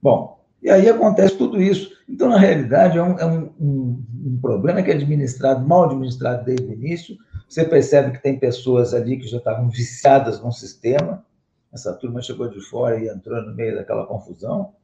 [0.00, 1.90] Bom, e aí acontece tudo isso.
[2.08, 6.44] Então, na realidade, é um, é um, um, um problema que é administrado, mal administrado
[6.44, 7.16] desde o início.
[7.48, 11.24] Você percebe que tem pessoas ali que já estavam viciadas no sistema,
[11.72, 14.74] essa turma chegou de fora e entrou no meio daquela confusão,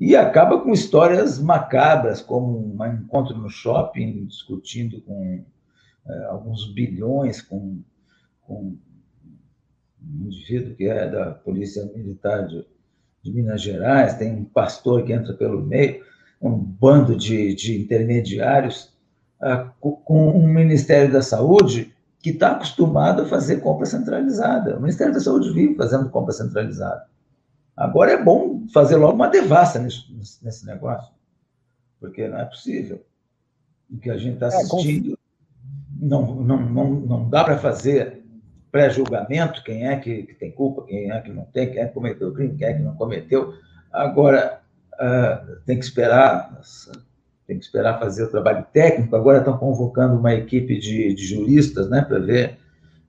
[0.00, 5.44] e acaba com histórias macabras, como um encontro no shopping discutindo com
[6.06, 7.80] é, alguns bilhões com,
[8.42, 8.76] com
[10.02, 12.66] um indivíduo que é da Polícia Militar de,
[13.24, 16.04] de Minas Gerais, tem um pastor que entra pelo meio,
[16.40, 18.92] um bando de, de intermediários,
[19.40, 24.76] ah, com um Ministério da Saúde que está acostumado a fazer compra centralizada.
[24.76, 27.06] O Ministério da Saúde vive fazendo compra centralizada.
[27.74, 30.04] Agora é bom fazer logo uma devassa nesse,
[30.42, 31.12] nesse negócio,
[31.98, 33.04] porque não é possível.
[33.90, 35.18] O que a gente está é, assistindo
[35.98, 38.23] não, não, não, não dá para fazer
[38.74, 41.94] pré-julgamento, quem é que, que, tem culpa, quem é que não tem, quem é que
[41.94, 43.54] cometeu crime, quem é que não cometeu.
[43.92, 44.62] Agora,
[44.94, 46.60] uh, tem que esperar
[47.46, 49.14] tem que esperar fazer o trabalho técnico.
[49.14, 52.58] Agora estão convocando uma equipe de, de juristas né, para ver,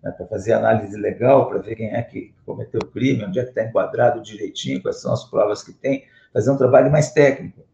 [0.04, 3.43] né, para fazer análise legal, para ver quem é que cometeu o crime, onde é
[3.43, 7.65] que está enquadrado direitinho, quais são as provas que tem, fazer um trabalho mais técnico.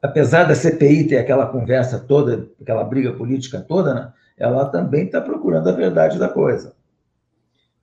[0.00, 5.20] apesar da CPI ter aquela conversa toda, aquela briga política toda, né, ela também está
[5.20, 6.74] procurando a verdade da coisa.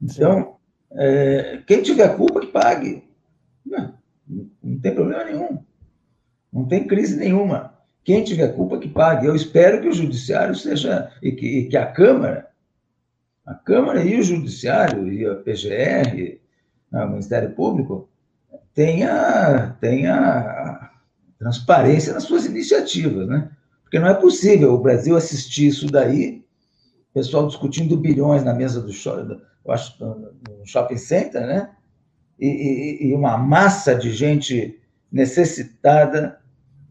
[0.01, 0.55] Então,
[0.91, 3.03] é, quem tiver culpa, que pague.
[3.63, 3.93] Não,
[4.63, 5.63] não tem problema nenhum.
[6.51, 7.75] Não tem crise nenhuma.
[8.03, 9.27] Quem tiver culpa, que pague.
[9.27, 11.11] Eu espero que o judiciário seja.
[11.21, 12.47] e que, e que a Câmara,
[13.45, 16.39] a Câmara e o judiciário, e a PGR,
[16.91, 18.09] né, o Ministério Público,
[18.73, 20.89] tenha, tenha
[21.37, 23.51] transparência nas suas iniciativas, né?
[23.83, 26.43] Porque não é possível o Brasil assistir isso daí,
[27.17, 29.97] pessoal discutindo bilhões na mesa do shopping, eu acho,
[30.65, 31.71] shopping center, né?
[32.39, 34.79] E, e, e uma massa de gente
[35.11, 36.39] necessitada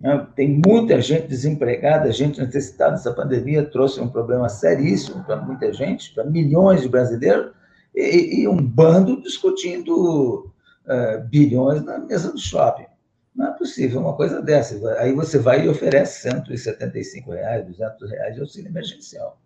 [0.01, 0.27] né?
[0.35, 2.95] Tem muita gente desempregada, gente necessitada.
[2.95, 7.53] Essa pandemia trouxe um problema seríssimo para muita gente, para milhões de brasileiros,
[7.95, 10.53] e, e um bando discutindo
[10.87, 12.87] uh, bilhões na mesa do shopping.
[13.35, 14.77] Não é possível uma coisa dessa.
[14.99, 19.39] Aí você vai e oferece 175 reais, 200 reais de auxílio emergencial.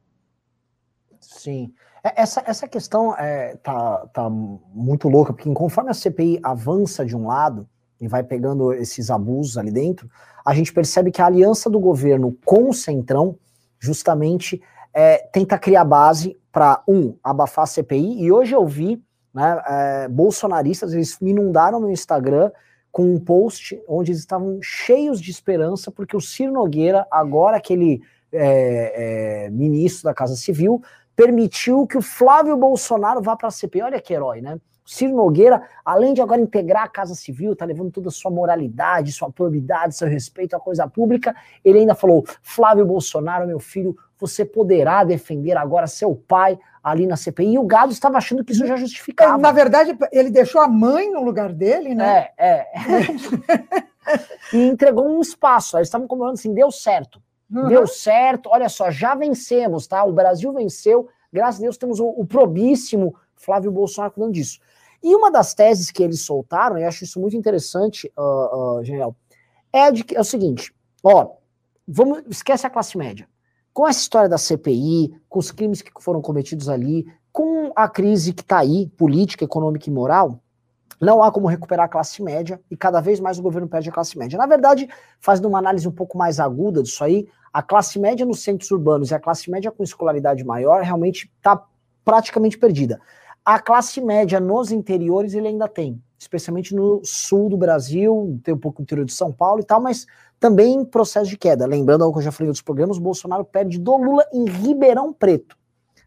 [1.20, 1.72] Sim.
[2.02, 7.16] É, essa, essa questão é, tá, tá muito louca, porque conforme a CPI avança de
[7.16, 7.68] um lado
[8.00, 10.09] e vai pegando esses abusos ali dentro,
[10.44, 13.38] a gente percebe que a aliança do governo com o Centrão
[13.78, 14.61] justamente
[14.92, 19.02] é, tenta criar base para, um, abafar a CPI, e hoje eu vi
[19.33, 22.50] né, é, bolsonaristas, eles me inundaram no Instagram
[22.90, 28.02] com um post onde eles estavam cheios de esperança, porque o Ciro Nogueira, agora aquele
[28.33, 30.83] é, é, ministro da Casa Civil,
[31.20, 33.83] permitiu que o Flávio Bolsonaro vá para a CPI.
[33.83, 34.59] Olha que herói, né?
[34.87, 39.12] Ciro Nogueira, além de agora integrar a Casa Civil, tá levando toda a sua moralidade,
[39.12, 44.46] sua probidade, seu respeito à coisa pública, ele ainda falou: Flávio Bolsonaro, meu filho, você
[44.46, 47.52] poderá defender agora seu pai ali na CPI.
[47.52, 49.37] E o Gado estava achando que isso já justificava.
[49.37, 52.28] Na verdade, ele deixou a mãe no lugar dele, né?
[52.38, 52.66] É, é.
[54.56, 55.76] e entregou um espaço.
[55.76, 57.20] Eles estavam comemorando assim: deu certo.
[57.50, 57.68] Uhum.
[57.68, 60.04] Deu certo, olha só, já vencemos, tá?
[60.04, 64.60] O Brasil venceu, graças a Deus temos o, o probíssimo Flávio Bolsonaro cuidando disso.
[65.02, 69.16] E uma das teses que eles soltaram, e acho isso muito interessante, uh, uh, general,
[69.72, 71.32] é, de, é o seguinte: ó,
[71.88, 73.28] vamos, esquece a classe média.
[73.72, 78.32] Com essa história da CPI, com os crimes que foram cometidos ali, com a crise
[78.32, 80.40] que está aí, política, econômica e moral,
[81.00, 83.92] não há como recuperar a classe média e cada vez mais o governo perde a
[83.92, 84.38] classe média.
[84.38, 88.42] Na verdade, fazendo uma análise um pouco mais aguda disso aí, a classe média nos
[88.42, 91.64] centros urbanos e a classe média com escolaridade maior realmente está
[92.04, 93.00] praticamente perdida.
[93.44, 98.58] A classe média nos interiores ele ainda tem, especialmente no sul do Brasil, tem um
[98.58, 100.06] pouco no interior de São Paulo e tal, mas
[100.38, 101.66] também em processo de queda.
[101.66, 104.44] Lembrando o que eu já falei em outros programas, o Bolsonaro perde do Lula em
[104.44, 105.56] Ribeirão Preto.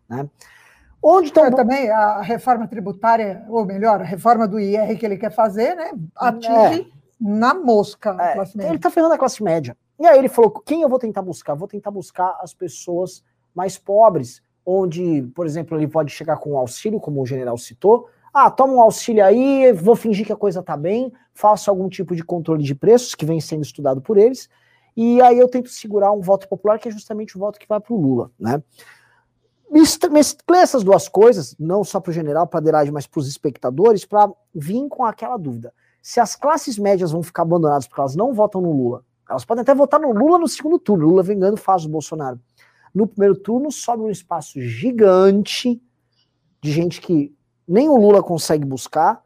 [0.08, 0.30] Né?
[1.04, 1.46] Onde estão...
[1.46, 5.76] É, também a reforma tributária, ou melhor, a reforma do IR que ele quer fazer,
[5.76, 6.86] né, atinge é.
[7.20, 8.70] na mosca a é, classe média.
[8.70, 9.76] Ele está ferrando a classe média.
[10.00, 11.56] E aí ele falou, quem eu vou tentar buscar?
[11.56, 13.22] Vou tentar buscar as pessoas
[13.54, 18.08] mais pobres, onde, por exemplo, ele pode chegar com um auxílio, como o general citou.
[18.34, 22.16] Ah, toma um auxílio aí, vou fingir que a coisa está bem, faço algum tipo
[22.16, 24.50] de controle de preços, que vem sendo estudado por eles,
[24.96, 27.80] e aí eu tento segurar um voto popular, que é justamente o voto que vai
[27.80, 28.62] para o Lula, né?
[29.74, 33.28] Mesclei essas duas coisas, não só para o general, para a Adelaide, mas para os
[33.28, 35.74] espectadores, para vir com aquela dúvida.
[36.00, 39.64] Se as classes médias vão ficar abandonadas porque elas não votam no Lula, elas podem
[39.64, 42.40] até votar no Lula no segundo turno, Lula vem ganhando faz o Bolsonaro.
[42.94, 45.82] No primeiro turno, sobra um espaço gigante
[46.62, 47.36] de gente que
[47.68, 49.24] nem o Lula consegue buscar,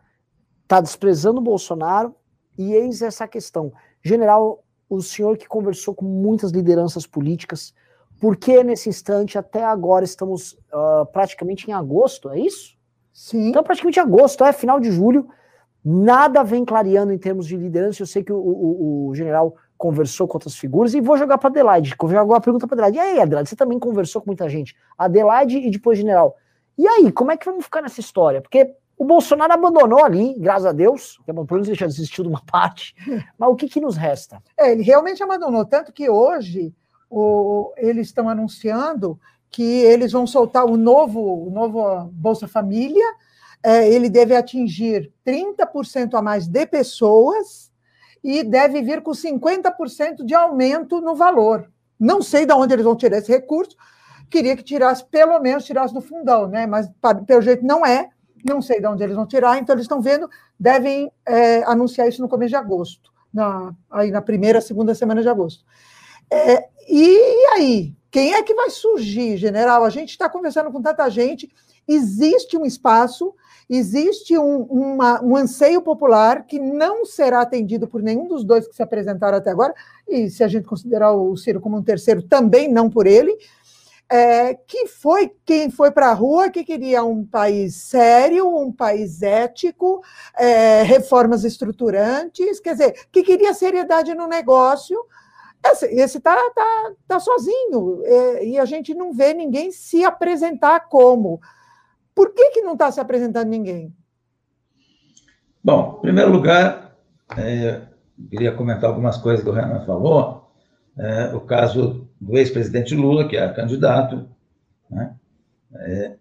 [0.63, 2.15] está desprezando o Bolsonaro,
[2.57, 3.73] e eis essa questão.
[4.01, 7.73] General, o senhor que conversou com muitas lideranças políticas,
[8.19, 12.75] por que nesse instante, até agora, estamos uh, praticamente em agosto, é isso?
[13.13, 13.49] Sim.
[13.49, 15.27] Então, praticamente agosto, é final de julho,
[15.83, 18.01] nada vem clareando em termos de liderança.
[18.01, 21.49] Eu sei que o, o, o general conversou com outras figuras e vou jogar para
[21.49, 21.95] Adelaide.
[21.99, 22.97] Vou jogar uma pergunta para Adelaide.
[22.97, 24.75] E aí, Adelaide, você também conversou com muita gente?
[24.97, 26.35] Adelaide e depois General.
[26.77, 28.41] E aí, como é que vamos ficar nessa história?
[28.41, 32.41] Porque o Bolsonaro abandonou ali, graças a Deus, pelo menos ele já desistiu de uma
[32.49, 32.95] parte,
[33.37, 34.41] mas o que, que nos resta?
[34.57, 36.73] É, ele realmente abandonou, tanto que hoje
[37.09, 43.05] o, eles estão anunciando que eles vão soltar o novo, o novo Bolsa Família,
[43.63, 47.67] é, ele deve atingir 30% a mais de pessoas,
[48.23, 51.71] e deve vir com 50% de aumento no valor.
[51.99, 53.75] Não sei de onde eles vão tirar esse recurso,
[54.29, 56.67] queria que tirasse, pelo menos tirasse do fundão, né?
[56.67, 56.89] Mas
[57.25, 58.09] pelo jeito não é,
[58.43, 62.21] não sei de onde eles vão tirar, então eles estão vendo, devem é, anunciar isso
[62.21, 63.11] no começo de agosto.
[63.33, 65.63] na, aí na primeira, segunda semana de agosto.
[66.31, 69.83] É, e aí, quem é que vai surgir, general?
[69.83, 71.49] A gente está conversando com tanta gente,
[71.87, 73.33] existe um espaço,
[73.69, 78.75] existe um, uma, um anseio popular que não será atendido por nenhum dos dois que
[78.75, 79.73] se apresentaram até agora,
[80.07, 83.37] e se a gente considerar o Ciro como um terceiro, também não por ele,
[84.09, 89.21] é, que foi quem foi para a rua que queria um país sério, um país
[89.21, 90.01] ético,
[90.37, 94.97] é, reformas estruturantes, quer dizer, que queria seriedade no negócio.
[95.71, 101.39] Esse está tá, tá sozinho é, e a gente não vê ninguém se apresentar como.
[102.13, 103.93] Por que, que não está se apresentando ninguém?
[105.63, 106.95] Bom, em primeiro lugar,
[107.37, 107.81] é,
[108.29, 110.51] queria comentar algumas coisas que o Renan falou.
[110.97, 114.27] É, o caso do ex-presidente Lula, que é candidato.
[114.89, 115.15] Né?
[115.75, 116.15] É,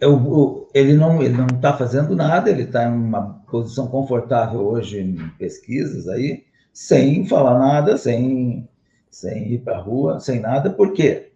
[0.00, 4.60] é o, ele não ele não está fazendo nada, ele está em uma posição confortável
[4.60, 8.68] hoje em pesquisas aí, sem falar nada, sem,
[9.10, 10.70] sem ir para a rua, sem nada.
[10.70, 11.32] Por quê?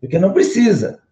[0.00, 1.02] Porque não precisa.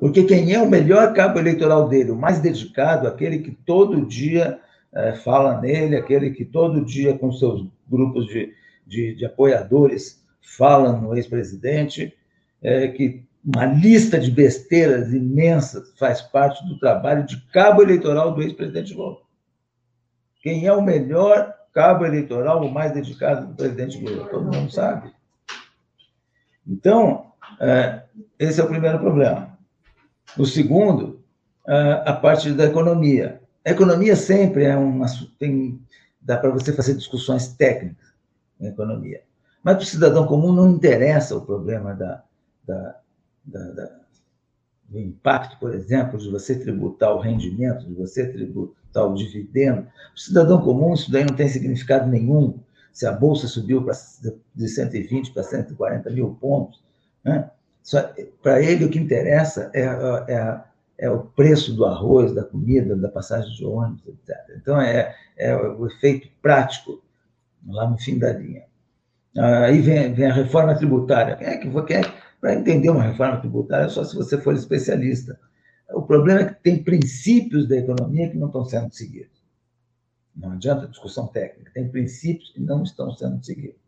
[0.00, 4.60] Porque quem é o melhor cabo eleitoral dele, o mais dedicado, aquele que todo dia
[4.94, 8.54] é, fala nele, aquele que todo dia, com seus grupos de,
[8.86, 12.16] de, de apoiadores, fala no ex-presidente,
[12.62, 18.42] é, que uma lista de besteiras imensas faz parte do trabalho de cabo eleitoral do
[18.42, 19.18] ex-presidente Lula.
[20.42, 24.28] Quem é o melhor cabo eleitoral, o mais dedicado do presidente Lula?
[24.28, 25.12] Todo mundo sabe.
[26.66, 28.02] Então, é,
[28.36, 29.56] esse é o primeiro problema.
[30.36, 31.22] O segundo,
[32.04, 33.40] a parte da economia.
[33.64, 35.06] A economia sempre é uma.
[35.38, 35.80] Tem,
[36.20, 38.08] dá para você fazer discussões técnicas
[38.60, 39.22] em economia.
[39.62, 42.24] Mas para o cidadão comum não interessa o problema da,
[42.66, 42.96] da,
[43.44, 43.90] da, da,
[44.88, 49.86] do impacto, por exemplo, de você tributar o rendimento, de você tributar o dividendo.
[50.14, 52.58] O cidadão comum, isso daí não tem significado nenhum.
[52.92, 53.94] Se a bolsa subiu pra,
[54.54, 56.82] de 120 para 140 mil pontos,
[57.24, 57.50] né?
[58.42, 60.60] Para ele, o que interessa é, é,
[60.98, 64.36] é, o preço do arroz, da comida, da passagem de ônibus, etc.
[64.56, 67.02] Então, é, é o efeito prático
[67.66, 68.64] lá no fim da linha.
[69.36, 71.36] Aí vem, vem a reforma tributária.
[71.36, 75.38] Quem é que quer é, para entender uma reforma tributária só se você for especialista.
[75.90, 79.38] O problema é que tem princípios da economia que não estão sendo seguidos.
[80.36, 81.72] Não adianta discussão técnica.
[81.72, 83.80] Tem princípios que não estão sendo seguidos.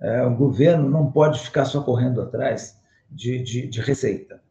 [0.00, 2.78] É, o governo não pode ficar só correndo atrás
[3.10, 4.42] de, de, de receita.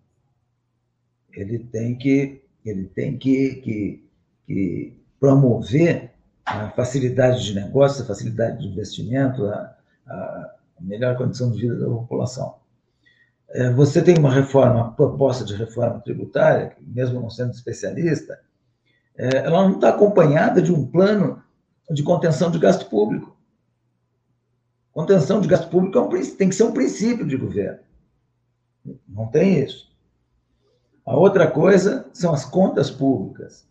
[1.34, 4.10] Ele tem que, ele tem que, que,
[4.48, 6.12] que promover
[6.46, 9.76] a facilidade de negócio, a facilidade de investimento, a,
[10.08, 12.56] a melhor condição de vida da população.
[13.50, 18.40] É, você tem uma reforma, uma proposta de reforma tributária, mesmo não sendo especialista,
[19.18, 21.42] é, ela não está acompanhada de um plano
[21.90, 23.36] de contenção de gasto público.
[24.92, 27.80] Contenção de gasto público é um, tem que ser um princípio de governo.
[29.08, 29.94] Não tem isso.
[31.06, 33.68] A outra coisa são as contas públicas.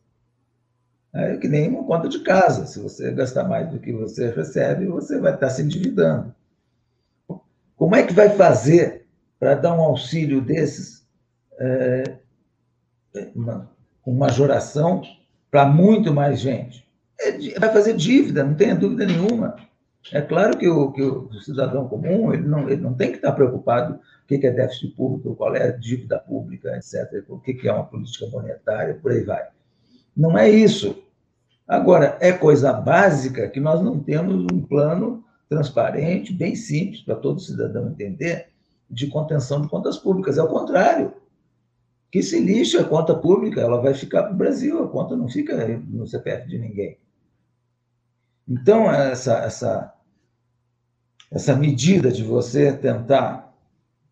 [1.12, 2.66] É que nem uma conta de casa.
[2.66, 6.34] Se você gastar mais do que você recebe, você vai estar se endividando.
[7.76, 9.03] Como é que vai fazer
[9.44, 11.06] para dar um auxílio desses,
[11.60, 12.16] é,
[13.34, 15.02] uma, com majoração
[15.50, 16.88] para muito mais gente?
[17.20, 19.56] É, vai fazer dívida, não tenha dúvida nenhuma.
[20.10, 23.32] É claro que o, que o cidadão comum ele não, ele não tem que estar
[23.32, 27.72] preocupado o que é déficit público, qual é a dívida pública, etc., o que é
[27.72, 29.46] uma política monetária, por aí vai.
[30.16, 31.04] Não é isso.
[31.68, 37.42] Agora, é coisa básica que nós não temos um plano transparente, bem simples, para todo
[37.42, 38.53] cidadão entender,
[38.90, 40.38] de contenção de contas públicas.
[40.38, 41.12] É o contrário.
[42.10, 45.28] Que se lixa a conta pública, ela vai ficar para o Brasil, a conta não
[45.28, 46.98] fica no CPF de ninguém.
[48.46, 49.94] Então, essa, essa,
[51.30, 53.52] essa medida de você tentar,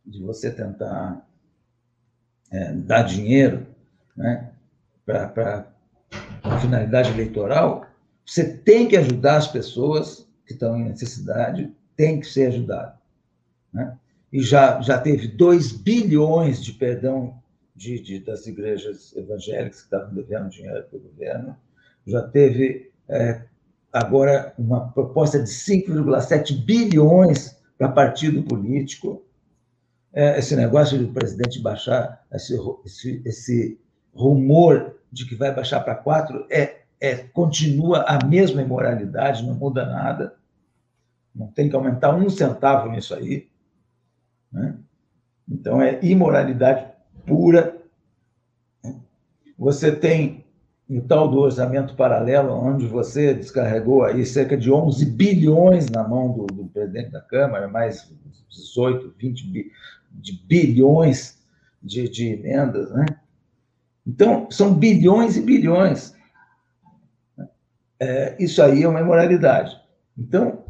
[0.04, 1.24] de você tentar
[2.50, 3.66] é, dar dinheiro
[4.16, 4.50] né,
[5.04, 5.70] para
[6.61, 7.87] finalidade eleitoral,
[8.24, 12.98] você tem que ajudar as pessoas que estão em necessidade, tem que ser ajudado.
[13.72, 13.96] Né?
[14.33, 17.43] E já, já teve 2 bilhões de perdão
[17.74, 21.57] de, de, das igrejas evangélicas que estavam devendo dinheiro para o governo,
[22.07, 23.43] já teve é,
[23.93, 29.24] agora uma proposta de 5,7 bilhões para partido político.
[30.12, 32.55] É, esse negócio do presidente baixar, esse,
[32.85, 33.80] esse, esse
[34.14, 39.85] rumor de que vai baixar para 4 é, é, continua a mesma imoralidade, não muda
[39.85, 40.37] nada.
[41.35, 43.49] Não tem que aumentar um centavo nisso aí.
[44.53, 44.76] Né?
[45.48, 46.86] Então, é imoralidade
[47.26, 47.80] pura.
[49.59, 50.44] Você tem
[50.88, 56.32] o tal do orçamento paralelo, onde você descarregou aí cerca de 11 bilhões na mão
[56.32, 58.12] do, do presidente da Câmara, mais
[58.50, 59.72] 18, 20 bi,
[60.11, 61.42] de bilhões
[61.82, 63.07] de, de emendas, né?
[64.07, 66.14] Então, são bilhões e bilhões.
[67.98, 69.80] É, isso aí é uma imoralidade.
[70.18, 70.61] Então,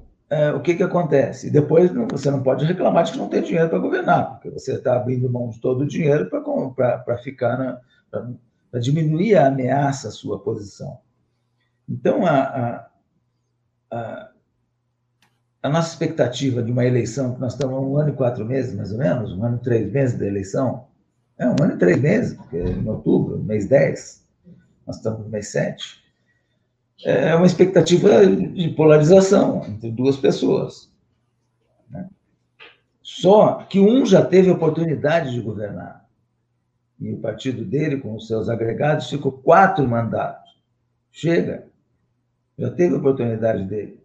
[0.56, 1.50] o que, que acontece?
[1.50, 4.96] Depois você não pode reclamar de que não tem dinheiro para governar, porque você está
[4.96, 7.80] abrindo mão de todo o dinheiro para ficar
[8.72, 10.98] para diminuir a ameaça à sua posição.
[11.86, 12.90] Então, a, a,
[13.90, 14.30] a,
[15.62, 18.90] a, nossa expectativa de uma eleição, que nós estamos um ano e quatro meses, mais
[18.90, 20.86] ou menos, um ano e três meses da eleição,
[21.36, 24.26] é um ano e três meses, porque é em outubro, mês 10,
[24.86, 26.01] nós estamos no mês 7.
[27.04, 30.90] É uma expectativa de polarização entre duas pessoas.
[31.90, 32.08] Né?
[33.02, 36.06] Só que um já teve oportunidade de governar.
[37.00, 40.52] E o partido dele, com os seus agregados, ficou quatro mandatos.
[41.10, 41.66] Chega.
[42.56, 44.00] Já teve oportunidade dele.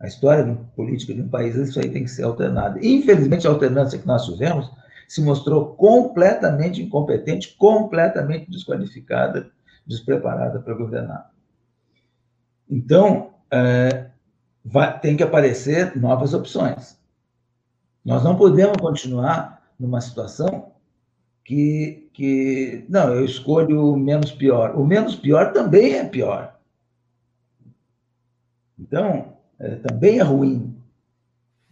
[0.00, 2.78] A história política de um país, isso aí tem que ser alternado.
[2.82, 4.70] Infelizmente, a alternância que nós tivemos
[5.08, 9.50] se mostrou completamente incompetente, completamente desqualificada,
[9.86, 11.30] despreparada para governar.
[12.68, 14.10] Então, é,
[14.64, 16.98] vai, tem que aparecer novas opções.
[18.04, 20.72] Nós não podemos continuar numa situação
[21.44, 24.76] que, que não, eu escolho o menos pior.
[24.76, 26.58] O menos pior também é pior.
[28.78, 30.76] Então, é, também é ruim.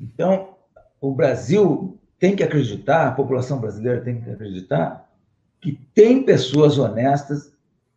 [0.01, 0.57] Então,
[1.01, 5.11] o Brasil tem que acreditar, a população brasileira tem que acreditar,
[5.61, 7.53] que tem pessoas honestas,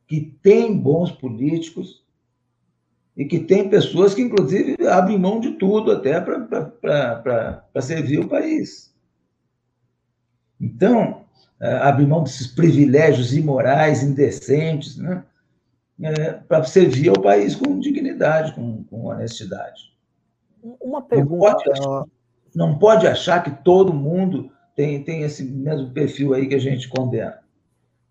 [0.07, 2.03] que tem bons políticos
[3.19, 8.95] e que tem pessoas que, inclusive, abrem mão de tudo até para servir o país.
[10.57, 11.25] Então,
[11.59, 15.25] é, abrir mão desses privilégios imorais, indecentes, né?
[16.01, 19.93] É, para servir ao país com dignidade, com, com honestidade.
[20.79, 21.57] Uma pergunta.
[21.65, 22.11] Não pode,
[22.55, 26.87] não pode achar que todo mundo tem, tem esse mesmo perfil aí que a gente
[26.87, 27.37] condena.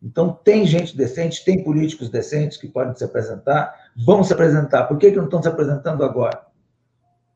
[0.03, 4.85] Então, tem gente decente, tem políticos decentes que podem se apresentar, vão se apresentar.
[4.85, 6.47] Por que, que não estão se apresentando agora?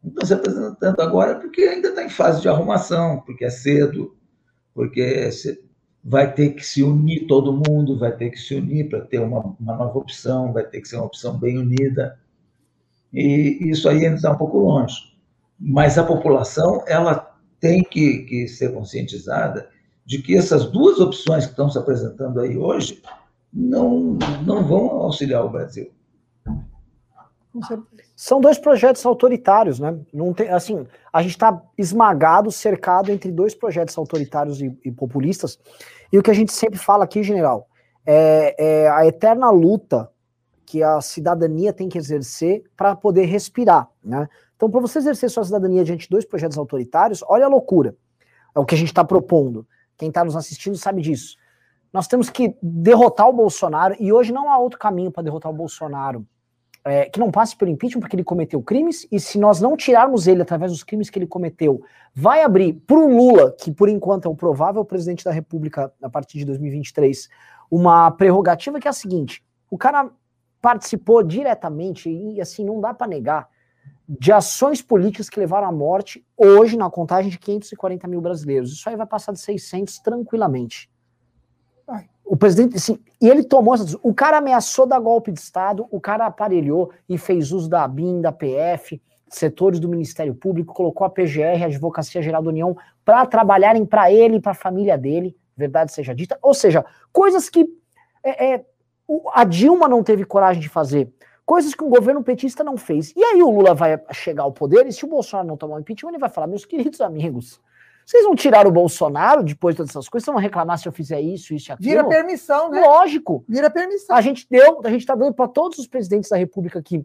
[0.02, 4.16] Não estão se apresentando agora porque ainda está em fase de arrumação, porque é cedo,
[4.74, 5.28] porque
[6.04, 9.56] vai ter que se unir todo mundo, vai ter que se unir para ter uma,
[9.58, 12.18] uma nova opção, vai ter que ser uma opção bem unida.
[13.12, 15.12] E isso aí ainda está um pouco longe
[15.64, 19.68] mas a população ela tem que, que ser conscientizada
[20.04, 23.02] de que essas duas opções que estão se apresentando aí hoje
[23.52, 25.90] não, não vão auxiliar o Brasil.
[28.16, 29.98] São dois projetos autoritários, né?
[30.12, 35.58] Não tem, assim, a gente está esmagado, cercado entre dois projetos autoritários e, e, populistas.
[36.10, 37.68] E o que a gente sempre fala aqui, general,
[38.06, 40.10] é, é a eterna luta
[40.64, 44.26] que a cidadania tem que exercer para poder respirar, né?
[44.56, 47.94] Então, para você exercer sua cidadania diante de dois projetos autoritários, olha a loucura.
[48.54, 49.66] É o que a gente está propondo.
[50.02, 51.36] Quem está nos assistindo sabe disso.
[51.92, 55.54] Nós temos que derrotar o Bolsonaro, e hoje não há outro caminho para derrotar o
[55.54, 56.26] Bolsonaro
[56.84, 60.26] é, que não passe pelo impeachment, porque ele cometeu crimes, e se nós não tirarmos
[60.26, 64.26] ele através dos crimes que ele cometeu, vai abrir para o Lula, que por enquanto
[64.26, 67.28] é o provável presidente da República a partir de 2023,
[67.70, 70.10] uma prerrogativa que é a seguinte: o cara
[70.60, 73.48] participou diretamente, e assim, não dá para negar,
[74.18, 78.72] de ações políticas que levaram à morte hoje na contagem de 540 mil brasileiros.
[78.72, 80.90] Isso aí vai passar de 600 tranquilamente.
[82.24, 83.74] O presidente, assim, e ele tomou.
[84.02, 88.20] O cara ameaçou dar golpe de Estado, o cara aparelhou e fez uso da BIM,
[88.20, 93.26] da PF, setores do Ministério Público, colocou a PGR, a Advocacia Geral da União, para
[93.26, 96.38] trabalharem para ele e para a família dele, verdade seja dita.
[96.40, 97.66] Ou seja, coisas que
[98.24, 98.64] é, é,
[99.34, 101.12] a Dilma não teve coragem de fazer.
[101.44, 103.12] Coisas que um governo petista não fez.
[103.16, 105.80] E aí o Lula vai chegar ao poder e se o Bolsonaro não tomar o
[105.80, 107.60] impeachment, ele vai falar, meus queridos amigos,
[108.06, 110.24] vocês vão tirar o Bolsonaro depois de todas essas coisas?
[110.24, 111.90] Vocês vão reclamar se eu fizer isso, isso e aquilo?
[111.90, 112.80] Vira permissão, né?
[112.80, 113.44] Lógico.
[113.48, 114.14] Vira permissão.
[114.14, 117.04] A gente deu, a gente tá dando para todos os presidentes da República que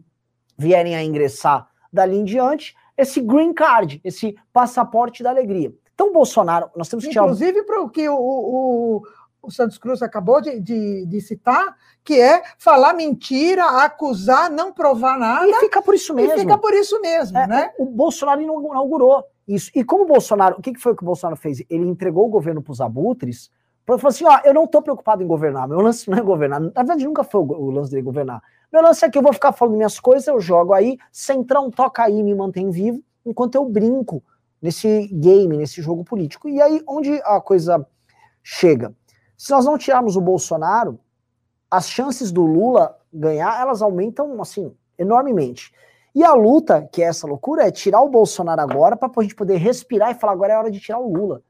[0.56, 5.72] vierem a ingressar dali em diante esse green card, esse passaporte da alegria.
[5.94, 7.24] Então, Bolsonaro, nós temos que tirar.
[7.24, 9.02] Inclusive, para o que o,
[9.48, 15.18] o Santos Cruz acabou de, de, de, citar, que é falar mentira, acusar, não provar
[15.18, 15.48] nada.
[15.48, 16.34] E fica por isso mesmo.
[16.34, 17.70] E fica por isso mesmo, é, né?
[17.78, 19.70] O Bolsonaro inaugurou isso.
[19.74, 21.62] E como o Bolsonaro, o que foi que o Bolsonaro fez?
[21.70, 23.50] Ele entregou o governo para os abutres,
[23.84, 26.60] falou assim: ó, eu não estou preocupado em governar, meu lance não é governar.
[26.60, 28.42] Na verdade, nunca foi o lance dele governar.
[28.70, 32.02] Meu lance é que eu vou ficar falando minhas coisas, eu jogo aí, centrão toca
[32.02, 34.22] aí, me mantém vivo, enquanto eu brinco
[34.60, 36.48] nesse game, nesse jogo político.
[36.48, 37.86] E aí, onde a coisa
[38.42, 38.94] chega?
[39.38, 40.98] Se nós não tirarmos o Bolsonaro,
[41.70, 45.72] as chances do Lula ganhar, elas aumentam assim enormemente.
[46.12, 49.36] E a luta, que é essa loucura, é tirar o Bolsonaro agora para a gente
[49.36, 51.40] poder respirar e falar agora é hora de tirar o Lula.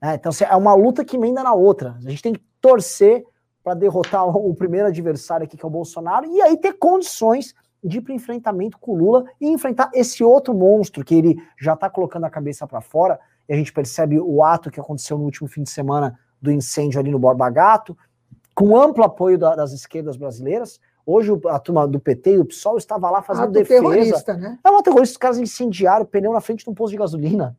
[0.00, 1.96] É, então assim, é uma luta que emenda na outra.
[2.06, 3.24] A gente tem que torcer
[3.64, 7.98] para derrotar o primeiro adversário aqui, que é o Bolsonaro, e aí ter condições de
[7.98, 11.90] ir para enfrentamento com o Lula e enfrentar esse outro monstro que ele já está
[11.90, 13.18] colocando a cabeça para fora.
[13.48, 16.98] E a gente percebe o ato que aconteceu no último fim de semana do incêndio
[16.98, 17.96] ali no Borba Gato,
[18.54, 20.80] com amplo apoio da, das esquerdas brasileiras.
[21.04, 23.80] Hoje a turma do PT e o PSOL estava lá fazendo Ato defesa.
[23.82, 24.58] Terrorista, né?
[24.62, 27.56] É uma terrorista, os caras incendiaram o pneu na frente de um posto de gasolina,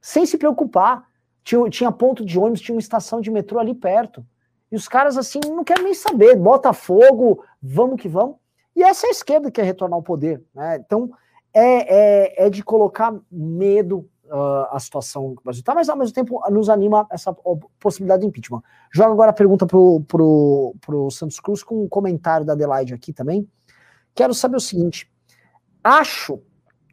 [0.00, 1.04] sem se preocupar.
[1.42, 4.24] Tinha, tinha ponto de ônibus, tinha uma estação de metrô ali perto.
[4.72, 6.36] E os caras, assim, não querem nem saber.
[6.36, 8.36] Bota fogo, vamos que vamos.
[8.74, 10.42] E essa é a esquerda que quer retornar ao poder.
[10.54, 10.82] Né?
[10.84, 11.10] Então,
[11.52, 15.96] é, é, é de colocar medo uh, a situação que o Brasil está, mas ao
[15.96, 17.34] mesmo tempo nos anima essa
[17.78, 18.62] possibilidade de impeachment.
[18.92, 23.48] Jogo agora a pergunta pro, pro Santos Cruz com um comentário da Adelaide aqui também.
[24.14, 25.10] Quero saber o seguinte:
[25.82, 26.40] acho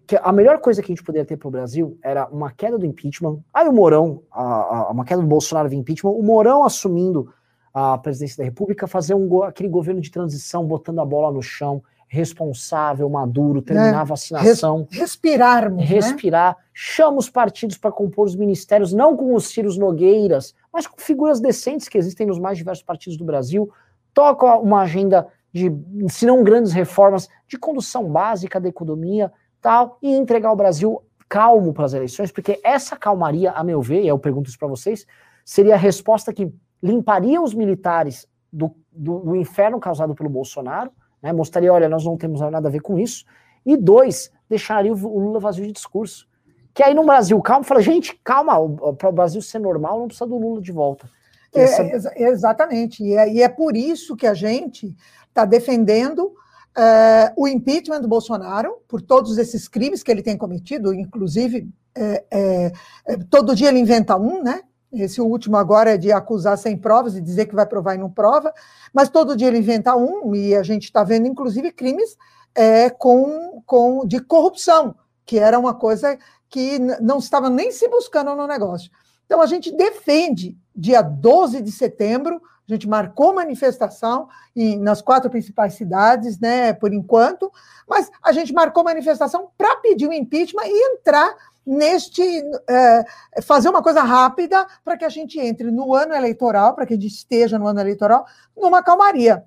[0.07, 2.77] que a melhor coisa que a gente poderia ter para o Brasil era uma queda
[2.77, 6.65] do impeachment, aí o Mourão, a, a, uma queda do Bolsonaro via impeachment, o Mourão
[6.65, 7.33] assumindo
[7.73, 11.81] a presidência da República, fazer um, aquele governo de transição, botando a bola no chão,
[12.11, 14.85] responsável, maduro, terminar é, a vacinação.
[14.91, 15.77] Res, respirarmos.
[15.77, 15.85] Né?
[15.85, 16.57] Respirar.
[16.57, 16.63] Né?
[16.73, 21.39] Chama os partidos para compor os ministérios, não com os Ciros Nogueiras, mas com figuras
[21.39, 23.71] decentes que existem nos mais diversos partidos do Brasil.
[24.13, 25.71] Toca uma agenda de,
[26.09, 29.31] se não grandes reformas, de condução básica da economia
[29.61, 34.01] tal, e entregar o Brasil calmo para as eleições, porque essa calmaria, a meu ver,
[34.01, 35.07] e eu pergunto isso para vocês,
[35.45, 36.51] seria a resposta que
[36.83, 40.91] limparia os militares do, do, do inferno causado pelo Bolsonaro,
[41.21, 41.31] né?
[41.31, 43.25] Mostraria, olha, nós não temos nada a ver com isso.
[43.65, 46.27] E dois, deixaria o Lula vazio de discurso.
[46.73, 48.53] Que aí no Brasil, calma, fala, gente, calma,
[48.95, 51.09] para o Brasil ser normal, não precisa do Lula de volta.
[51.53, 52.13] É, essa...
[52.15, 53.03] exatamente.
[53.03, 54.95] E é, e é, por isso que a gente
[55.27, 56.33] está defendendo
[56.77, 62.23] é, o impeachment do Bolsonaro, por todos esses crimes que ele tem cometido, inclusive, é,
[62.31, 64.61] é todo dia ele inventa um, né?
[64.93, 68.09] Esse último agora é de acusar sem provas e dizer que vai provar e não
[68.09, 68.53] prova,
[68.93, 72.17] mas todo dia ele inventa um, e a gente está vendo, inclusive, crimes
[72.53, 76.17] é, com, com, de corrupção, que era uma coisa
[76.49, 78.91] que não estava nem se buscando no negócio.
[79.25, 85.29] Então, a gente defende, dia 12 de setembro, a gente marcou manifestação em, nas quatro
[85.29, 87.51] principais cidades, né, por enquanto,
[87.87, 91.33] mas a gente marcou manifestação para pedir o impeachment e entrar
[91.65, 92.21] neste
[92.69, 93.05] é,
[93.41, 96.95] fazer uma coisa rápida para que a gente entre no ano eleitoral, para que a
[96.95, 99.43] gente esteja no ano eleitoral, numa calmaria.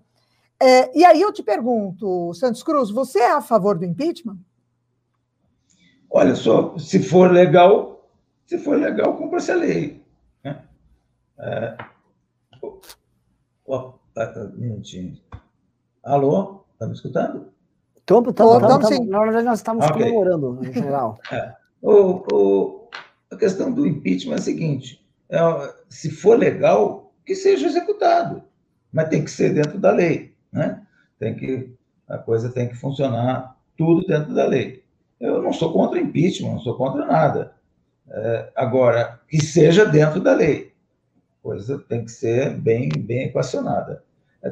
[0.60, 4.38] É, e aí eu te pergunto, Santos Cruz, você é a favor do impeachment?
[6.08, 8.08] Olha só, se for legal,
[8.46, 10.00] se for legal, cumpra-se a lei.
[10.44, 10.62] Né?
[11.38, 11.76] É,
[12.62, 15.18] oh, um minutinho.
[16.04, 16.64] Alô?
[16.72, 17.52] Está me escutando?
[17.96, 20.02] Estamos, estamos, Na verdade, nós estamos okay.
[20.02, 21.18] comemorando, em geral.
[21.32, 21.63] É.
[21.84, 22.88] O, o,
[23.30, 25.38] a questão do impeachment é a seguinte: é,
[25.86, 28.42] se for legal, que seja executado,
[28.90, 30.82] mas tem que ser dentro da lei, né?
[31.18, 31.74] Tem que
[32.08, 34.82] a coisa tem que funcionar tudo dentro da lei.
[35.20, 37.52] Eu não sou contra impeachment, não sou contra nada.
[38.08, 40.72] É, agora, que seja dentro da lei.
[41.42, 44.02] Coisa tem que ser bem, bem equacionada.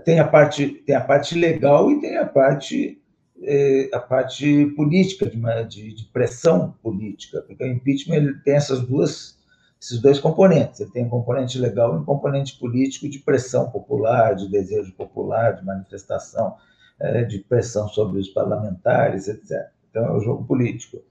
[0.05, 3.02] Tem a parte, tem a parte legal e tem a parte
[3.45, 5.39] é, a parte política, de,
[5.69, 9.39] de, de, pressão política, porque o impeachment ele tem essas duas,
[9.81, 10.81] esses dois componentes.
[10.81, 15.57] Ele tem um componente legal e um componente político de pressão popular, de desejo popular,
[15.57, 16.57] de manifestação,
[17.01, 19.69] é, de pressão sobre os parlamentares, etc.
[19.91, 21.03] Então, é o um jogo político.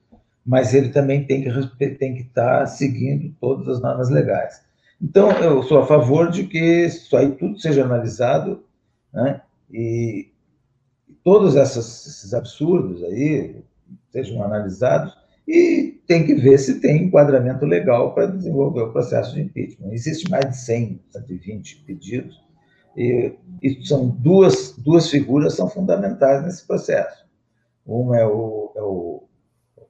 [0.46, 4.64] Mas ele também tem que, tem que estar seguindo todas as normas legais.
[5.00, 8.64] Então, eu sou a favor de que isso aí tudo seja analisado,
[9.14, 9.42] né?
[9.72, 10.31] E,
[11.24, 13.64] todos essas, esses absurdos aí
[14.12, 15.18] sejam analisados
[15.48, 19.92] e tem que ver se tem enquadramento legal para desenvolver o processo de impeachment.
[19.92, 22.42] Existe mais de 100, 120 pedidos
[22.96, 27.26] e, e são duas, duas figuras são fundamentais nesse processo.
[27.86, 29.24] Uma é o, é o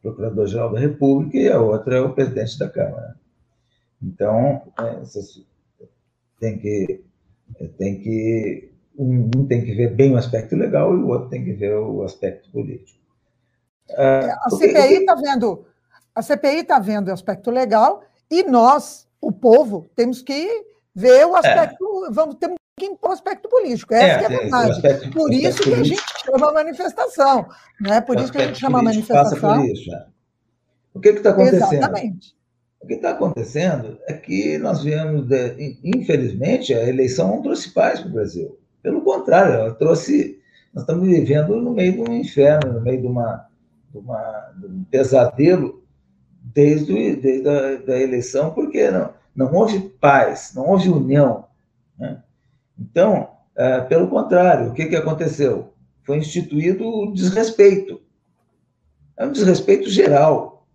[0.02, 3.16] Procurador-Geral da República e a outra é o Presidente da Câmara.
[4.02, 5.02] Então, é,
[6.40, 7.04] tem que,
[7.78, 11.44] tem que um, um, tem que ver bem o aspecto legal e o outro tem
[11.44, 13.00] que ver o aspecto político.
[13.90, 15.66] Uh, a CPI está vendo,
[16.16, 20.66] a CPI está vendo o aspecto legal e nós, o povo, temos que
[20.96, 22.12] ver o aspecto, é.
[22.12, 23.94] vamos ter que impor o aspecto político.
[23.94, 24.72] Essa é, é a verdade.
[24.72, 27.46] Aspecto, por isso que a gente chama a manifestação,
[27.80, 28.02] né?
[28.02, 29.66] Por isso que a gente chama a manifestação.
[29.66, 30.06] Isso, é.
[30.94, 31.74] O que está acontecendo?
[31.74, 32.36] Exatamente.
[32.82, 38.00] O que está acontecendo é que nós viemos, de, infelizmente, a eleição não trouxe paz
[38.00, 38.58] para o Brasil.
[38.82, 40.40] Pelo contrário, ela trouxe,
[40.74, 43.48] Nós estamos vivendo no meio de um inferno, no meio de, uma,
[43.92, 45.84] de, uma, de um pesadelo
[46.42, 51.46] desde, desde a da eleição, porque não, não houve paz, não houve união.
[51.98, 52.22] Né?
[52.80, 55.74] Então, é, pelo contrário, o que, que aconteceu?
[56.04, 58.02] Foi instituído o desrespeito.
[59.18, 60.66] É um desrespeito geral,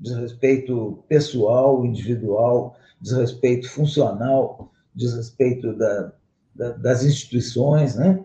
[0.00, 6.12] desrespeito pessoal, individual, desrespeito funcional, desrespeito da,
[6.54, 8.22] da, das instituições, né?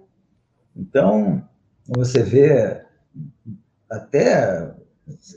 [0.75, 1.43] Então,
[1.87, 2.81] você vê
[3.89, 4.71] até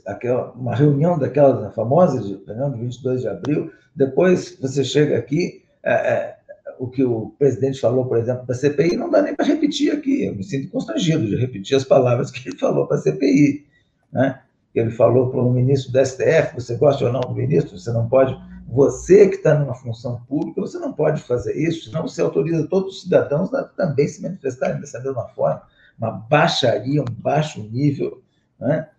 [0.05, 2.39] aquela, uma reunião daquelas famosas, de,
[2.77, 6.37] 22 de abril, depois você chega aqui, é, é,
[6.79, 10.25] o que o presidente falou, por exemplo, da CPI, não dá nem para repetir aqui.
[10.25, 13.65] Eu me sinto constrangido de repetir as palavras que ele falou para a CPI.
[14.11, 14.39] Né?
[14.73, 18.07] Ele falou para o ministro do STF, você gosta ou não do ministro, você não
[18.07, 18.35] pode
[18.73, 22.95] você que está numa função pública, você não pode fazer isso, senão você autoriza todos
[22.95, 25.61] os cidadãos a também se manifestarem dessa mesma forma.
[25.95, 28.23] Uma baixaria, um baixo nível,
[28.59, 28.89] né?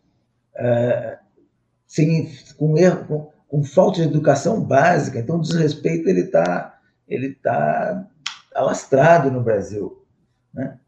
[0.54, 1.18] é,
[1.88, 5.18] sem, com, erro, com, com, falta de educação básica.
[5.18, 8.06] Então, o desrespeito ele está ele tá
[8.54, 10.06] alastrado no Brasil.
[10.52, 10.78] Né?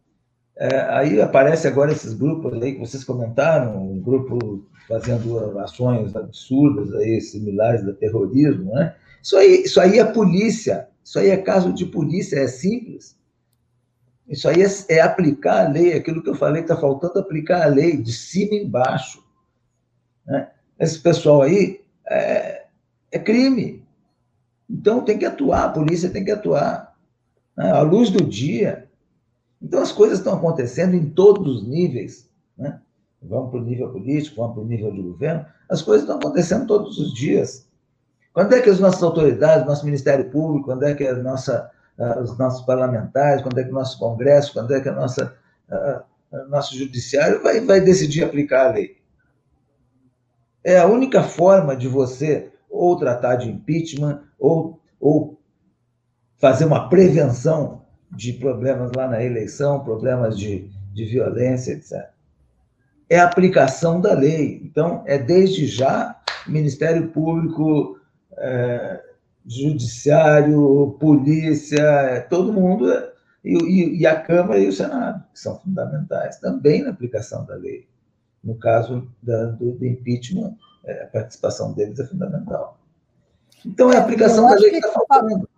[0.59, 6.95] É, aí aparece agora esses grupos aí que vocês comentaram, um grupo fazendo ações absurdas
[6.95, 8.95] aí, similares da terrorismo, né?
[9.23, 13.17] Isso aí, isso aí é polícia, isso aí é caso de polícia, é simples.
[14.27, 17.67] Isso aí é, é aplicar a lei, aquilo que eu falei, está faltando aplicar a
[17.67, 19.23] lei de cima e embaixo.
[20.27, 20.51] Né?
[20.79, 22.65] Esse pessoal aí é,
[23.13, 23.85] é crime.
[24.69, 26.95] Então tem que atuar, a polícia tem que atuar.
[27.57, 27.71] Né?
[27.71, 28.86] À luz do dia.
[29.61, 32.29] Então as coisas estão acontecendo em todos os níveis.
[32.57, 32.81] Né?
[33.23, 36.67] vamos para o nível político, vamos para o nível de governo, as coisas estão acontecendo
[36.67, 37.67] todos os dias.
[38.33, 42.21] Quando é que as nossas autoridades, nosso Ministério Público, quando é que a nossa, uh,
[42.21, 45.35] os nossos parlamentares, quando é que o nosso Congresso, quando é que a nossa,
[45.71, 48.97] uh, nosso Judiciário vai, vai decidir aplicar a lei?
[50.63, 55.41] É a única forma de você ou tratar de impeachment, ou, ou
[56.37, 62.17] fazer uma prevenção de problemas lá na eleição, problemas de, de violência, etc
[63.09, 64.61] é a aplicação da lei.
[64.65, 67.99] Então, é desde já Ministério Público,
[68.37, 69.03] é,
[69.47, 73.13] Judiciário, Polícia, é, todo mundo, é,
[73.45, 77.87] e, e, a Câmara e o Senado, que são fundamentais também na aplicação da lei.
[78.43, 82.79] No caso da, do, do, impeachment, é, a participação deles é fundamental.
[83.65, 85.49] Então, é a aplicação da lei que está faltando.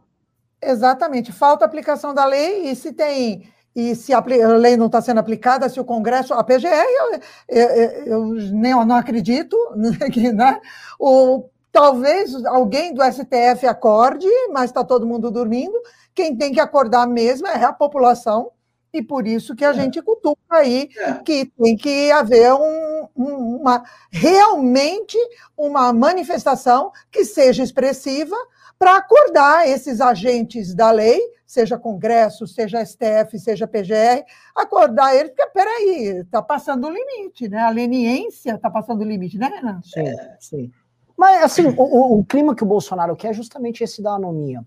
[0.61, 5.21] Exatamente, falta aplicação da lei, e se tem e se a lei não está sendo
[5.21, 7.69] aplicada, se o Congresso, a PGR, eu, eu,
[8.07, 9.57] eu nem eu não acredito,
[10.35, 10.61] né?
[10.99, 15.79] O, talvez alguém do STF acorde, mas está todo mundo dormindo.
[16.13, 18.51] Quem tem que acordar mesmo é a população,
[18.93, 19.75] e por isso que a é.
[19.75, 21.13] gente cutuca aí é.
[21.15, 25.17] que tem que haver um, uma realmente
[25.57, 28.37] uma manifestação que seja expressiva
[28.79, 34.23] para acordar esses agentes da lei seja Congresso, seja STF, seja PGR,
[34.55, 37.61] acordar eles, porque, peraí, está passando o limite, né?
[37.61, 39.81] A leniência está passando o limite, né, Renan?
[39.83, 40.37] Sim, é.
[40.39, 40.71] sim.
[41.17, 44.63] Mas, assim, o, o, clima que o Bolsonaro quer é justamente esse da anomia,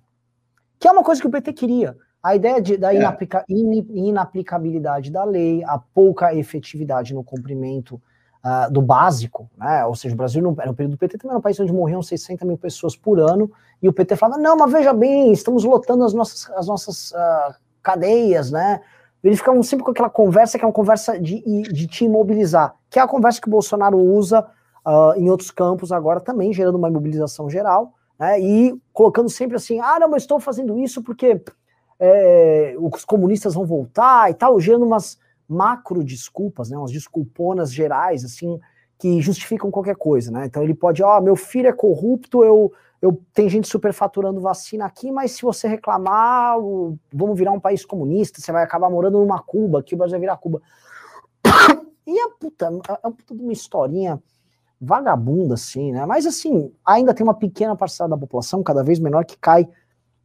[0.79, 1.95] que é uma coisa que o PT queria.
[2.21, 2.97] A ideia de, da é.
[2.97, 8.01] inaplica, in, inaplicabilidade da lei, a pouca efetividade no cumprimento
[8.43, 9.85] uh, do básico, né?
[9.85, 12.01] Ou seja, o Brasil, no, no período do PT, também era um país onde morriam
[12.01, 16.03] 60 mil pessoas por ano, e o PT falava, não, mas veja bem, estamos lotando
[16.03, 18.81] as nossas, as nossas uh, cadeias, né?
[19.23, 22.97] Eles ficavam sempre com aquela conversa que é uma conversa de, de te imobilizar, que
[22.97, 24.45] é a conversa que o Bolsonaro usa
[24.85, 28.39] uh, em outros campos agora também, gerando uma imobilização geral, né?
[28.39, 31.41] E colocando sempre assim, ah, não, mas estou fazendo isso porque
[31.99, 35.19] é, os comunistas vão voltar e tal, gerando umas
[35.51, 38.59] macro desculpas, né, umas desculponas gerais, assim,
[38.97, 40.45] que justificam qualquer coisa, né?
[40.45, 42.71] Então ele pode, ó, oh, meu filho é corrupto, eu,
[43.01, 46.55] eu tem gente superfaturando vacina aqui, mas se você reclamar,
[47.11, 50.21] vamos virar um país comunista, você vai acabar morando numa Cuba, que o Brasil vai
[50.21, 50.61] virar Cuba.
[52.03, 54.21] E a puta, é uma puta de uma historinha
[54.81, 56.03] vagabunda, assim, né?
[56.05, 59.69] Mas assim, ainda tem uma pequena parcela da população, cada vez menor, que cai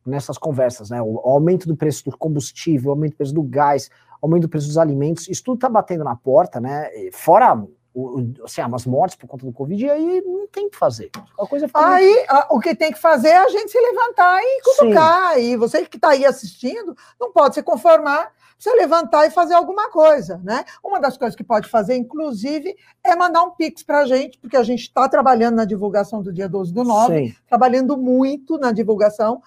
[0.06, 1.02] nessas conversas, né?
[1.02, 3.90] O aumento do preço do combustível, o aumento do preço do gás,
[4.22, 6.90] aumento do preço dos alimentos, isso tudo está batendo na porta, né?
[7.12, 7.62] Fora
[7.96, 11.10] o, assim, umas mortes por conta do Covid, e aí não tem o que fazer.
[11.40, 12.46] A coisa aí muito...
[12.50, 15.34] o que tem que fazer é a gente se levantar e cutucar.
[15.34, 15.40] Sim.
[15.40, 19.90] E você que está aí assistindo não pode se conformar, você levantar e fazer alguma
[19.90, 20.64] coisa, né?
[20.84, 24.58] Uma das coisas que pode fazer, inclusive, é mandar um pix para a gente, porque
[24.58, 27.34] a gente está trabalhando na divulgação do dia 12 do 9, Sim.
[27.48, 29.40] trabalhando muito na divulgação,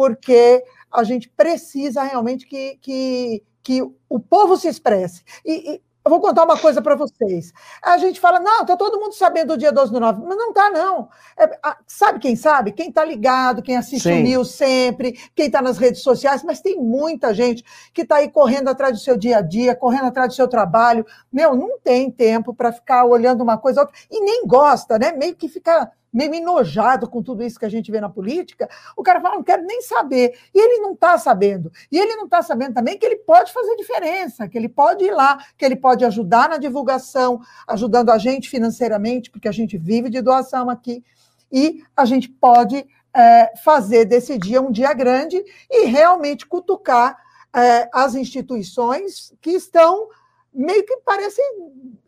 [0.00, 5.22] porque a gente precisa realmente que, que que o povo se expresse.
[5.44, 7.52] E, e eu vou contar uma coisa para vocês.
[7.82, 10.48] A gente fala, não, está todo mundo sabendo do dia 12 do 9, mas não
[10.48, 11.10] está, não.
[11.38, 12.72] É, a, sabe quem sabe?
[12.72, 14.20] Quem está ligado, quem assiste Sim.
[14.20, 18.30] o News sempre, quem está nas redes sociais, mas tem muita gente que está aí
[18.30, 21.04] correndo atrás do seu dia a dia, correndo atrás do seu trabalho.
[21.30, 25.12] Meu, não tem tempo para ficar olhando uma coisa outra, e nem gosta, né?
[25.12, 29.02] Meio que fica meio enojado com tudo isso que a gente vê na política, o
[29.02, 30.38] cara fala, não quero nem saber.
[30.54, 31.70] E ele não está sabendo.
[31.90, 35.12] E ele não está sabendo também que ele pode fazer diferença, que ele pode ir
[35.12, 40.10] lá, que ele pode ajudar na divulgação, ajudando a gente financeiramente, porque a gente vive
[40.10, 41.04] de doação aqui.
[41.52, 47.16] E a gente pode é, fazer desse dia um dia grande e realmente cutucar
[47.54, 50.08] é, as instituições que estão
[50.52, 51.44] meio que parecem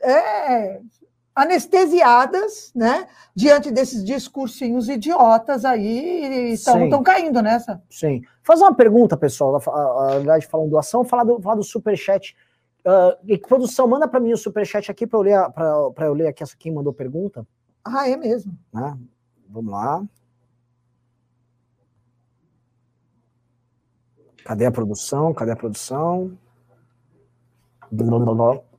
[0.00, 0.80] é,
[1.34, 7.82] anestesiadas, né, diante desses discursinhos idiotas aí, estão caindo nessa.
[7.88, 8.22] Sim.
[8.42, 12.36] Fazer uma pergunta, pessoal, na verdade, falando doação, falar do, falar do superchat.
[12.84, 15.50] Uh, produção, manda para mim o superchat aqui para eu ler,
[15.94, 17.46] para eu ler aqui essa quem mandou pergunta.
[17.84, 18.56] Ah, é mesmo.
[18.72, 18.98] Né?
[19.48, 20.04] Vamos lá.
[24.44, 25.32] Cadê a produção?
[25.32, 26.36] Cadê a produção?
[27.90, 28.71] Blá, blá, blá.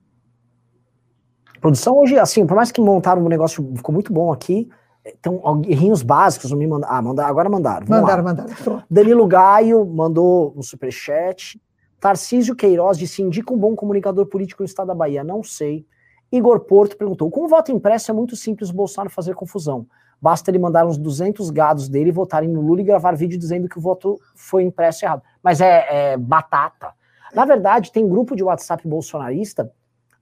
[1.64, 4.70] Produção hoje, assim, por mais que montaram um negócio, ficou muito bom aqui.
[5.05, 6.93] Então, errinhos básicos, não me mandaram.
[6.93, 7.88] Ah, mandaram, agora mandaram.
[7.88, 8.84] Mandaram, mandaram.
[8.91, 11.57] Danilo Gaio mandou um superchat.
[12.01, 15.24] Tarcísio Queiroz disse: indica um bom comunicador político no estado da Bahia.
[15.24, 15.86] Não sei.
[16.30, 19.88] Igor Porto perguntou: com o voto impresso é muito simples o Bolsonaro fazer confusão.
[20.22, 23.78] Basta ele mandar uns 200 gados dele votarem no Lula e gravar vídeo dizendo que
[23.78, 25.22] o voto foi impresso errado.
[25.41, 26.93] Mas é, é batata.
[27.34, 29.72] Na verdade, tem grupo de WhatsApp bolsonarista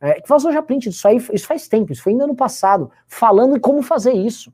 [0.01, 2.89] é, que vazou já print disso aí, isso faz tempo, isso foi ainda no passado,
[3.07, 4.51] falando como fazer isso.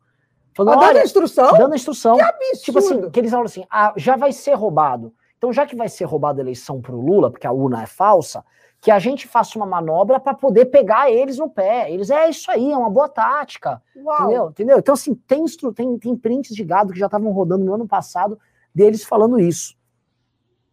[0.54, 1.58] Falando, ah, dando a instrução?
[1.58, 2.18] Dando a instrução.
[2.18, 2.62] Que absurdo.
[2.64, 5.14] Tipo assim, que eles falam assim, ah, já vai ser roubado.
[5.38, 8.44] Então, já que vai ser roubada a eleição pro Lula, porque a urna é falsa,
[8.82, 11.92] que a gente faça uma manobra para poder pegar eles no pé.
[11.92, 13.82] Eles, é isso aí, é uma boa tática.
[13.96, 14.24] Uau.
[14.24, 14.50] Entendeu?
[14.50, 14.80] Entendeu?
[14.80, 15.46] Então, assim, tem,
[15.76, 18.38] tem, tem prints de gado que já estavam rodando no ano passado
[18.74, 19.77] deles falando isso.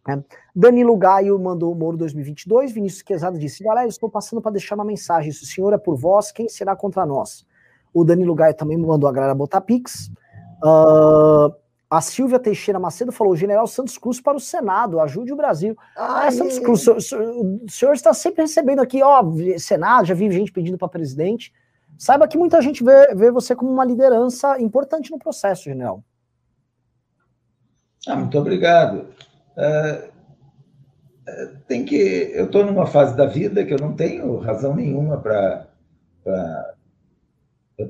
[0.07, 0.23] Né?
[0.55, 2.71] Danilo Gaio mandou o Moro 2022.
[2.71, 5.31] Vinícius Quezado disse: Galera, estou passando para deixar uma mensagem.
[5.31, 7.45] Se o senhor é por vós, quem será contra nós?
[7.93, 10.11] O Danilo Gaio também mandou a galera botar pix.
[10.63, 11.53] Uh,
[11.89, 15.77] a Silvia Teixeira Macedo falou: general Santos Cruz para o Senado, ajude o Brasil.
[15.95, 17.23] Ah, Santos Cruz, o senhor,
[17.63, 19.23] o senhor está sempre recebendo aqui, ó,
[19.57, 21.53] Senado, já vi gente pedindo para presidente.
[21.97, 26.03] Saiba que muita gente vê, vê você como uma liderança importante no processo, general.
[28.05, 29.07] Ah, muito obrigado.
[29.57, 30.09] É,
[31.67, 31.95] tem que.
[32.33, 35.67] Eu estou numa fase da vida que eu não tenho razão nenhuma para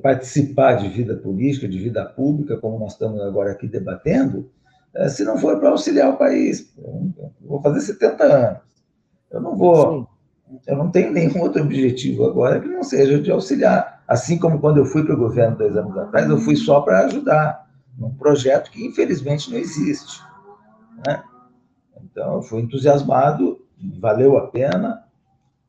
[0.02, 4.50] participar de vida política, de vida pública, como nós estamos agora aqui debatendo,
[4.94, 6.74] é, se não for para auxiliar o país.
[6.78, 7.12] Eu
[7.42, 8.60] vou fazer 70 anos.
[9.32, 10.00] Eu não vou.
[10.02, 10.08] Sim.
[10.68, 14.04] Eu não tenho nenhum outro objetivo agora que não seja de auxiliar.
[14.08, 17.06] Assim como quando eu fui para o governo dois anos atrás, eu fui só para
[17.06, 20.22] ajudar num projeto que infelizmente não existe.
[21.06, 21.22] Né?
[22.04, 23.66] Então, eu fui entusiasmado,
[24.00, 25.04] valeu a pena,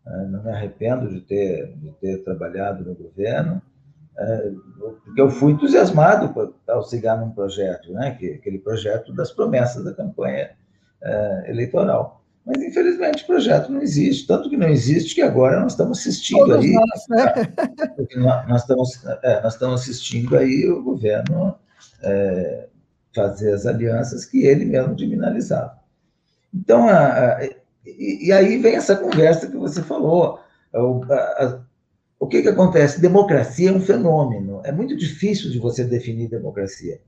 [0.05, 0.29] né?
[0.31, 3.61] não me arrependo de ter, de ter trabalhado no governo,
[4.19, 4.53] é,
[5.05, 8.09] porque eu fui entusiasmado para auxiliar num projeto, né?
[8.09, 10.51] aquele projeto das promessas da campanha
[11.03, 12.25] é, eleitoral.
[12.47, 16.47] Mas, infelizmente, o projeto não existe, tanto que não existe que agora nós estamos assistindo
[16.47, 16.73] Todos aí.
[16.73, 17.35] Nós, né?
[18.49, 21.57] nós, estamos, é, nós estamos assistindo aí o governo
[22.03, 22.69] é,
[23.13, 25.77] fazer as alianças que ele mesmo criminalizava.
[26.55, 27.45] Então, a, a,
[27.85, 30.41] e, e, aí vem essa conversa que você falou.
[30.73, 31.61] O, a,
[32.19, 33.01] o que, que acontece?
[33.01, 34.61] Democracia é um fenômeno.
[34.65, 37.01] É muito difícil de você definir democracia,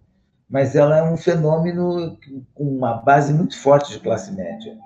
[0.48, 2.18] mas ela é um fenômeno
[2.54, 4.76] com uma base muito forte de classe média.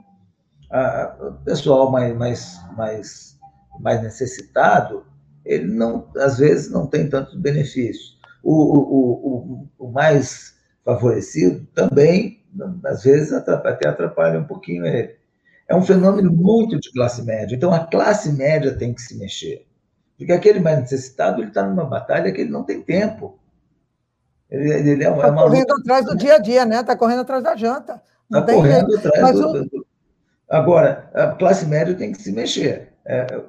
[1.20, 3.38] o pessoal mais, mais, mais,
[3.80, 5.04] mais necessitado,
[5.44, 8.16] ele não, às vezes não tem tantos benefícios.
[8.42, 12.41] O, o, o, o mais favorecido também
[12.84, 15.16] às vezes até atrapalha um pouquinho ele.
[15.68, 17.54] É um fenômeno muito de classe média.
[17.54, 19.66] Então, a classe média tem que se mexer.
[20.18, 23.38] Porque aquele mais necessitado, ele está numa batalha que ele não tem tempo.
[24.50, 26.80] Ele, ele é, uma, tá correndo luta, atrás do dia a dia, né?
[26.80, 28.02] Está correndo atrás da janta.
[28.30, 29.08] Está correndo jeito.
[29.08, 29.86] atrás do, o...
[30.48, 32.92] Agora, a classe média tem que se mexer.
[33.06, 33.42] É,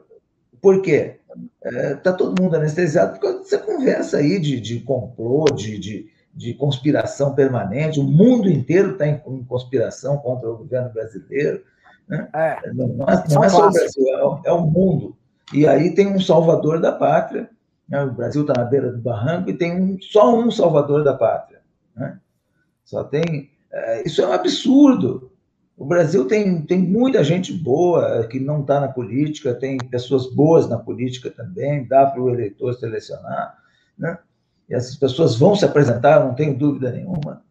[0.61, 1.19] por quê?
[1.65, 5.77] Está é, tá todo mundo anestesiado por causa dessa conversa aí de, de complô, de,
[5.77, 11.63] de, de conspiração permanente, o mundo inteiro está em, em, conspiração contra o governo brasileiro.
[12.07, 12.27] Né?
[12.33, 15.15] É, não, não, é, não é só o Brasil, é, é, o mundo.
[15.53, 17.49] E aí tem um salvador da pátria,
[17.87, 18.03] né?
[18.03, 21.61] o Brasil está na beira do barranco e tem um, só um salvador da pátria.
[21.95, 22.19] Né?
[22.83, 23.51] Só tem.
[23.71, 25.31] É, isso é um absurdo.
[25.77, 30.69] O Brasil tem, tem muita gente boa que não está na política, tem pessoas boas
[30.69, 33.57] na política também, dá para o eleitor selecionar,
[33.97, 34.17] né?
[34.69, 37.41] E essas pessoas vão se apresentar, não tenho dúvida nenhuma.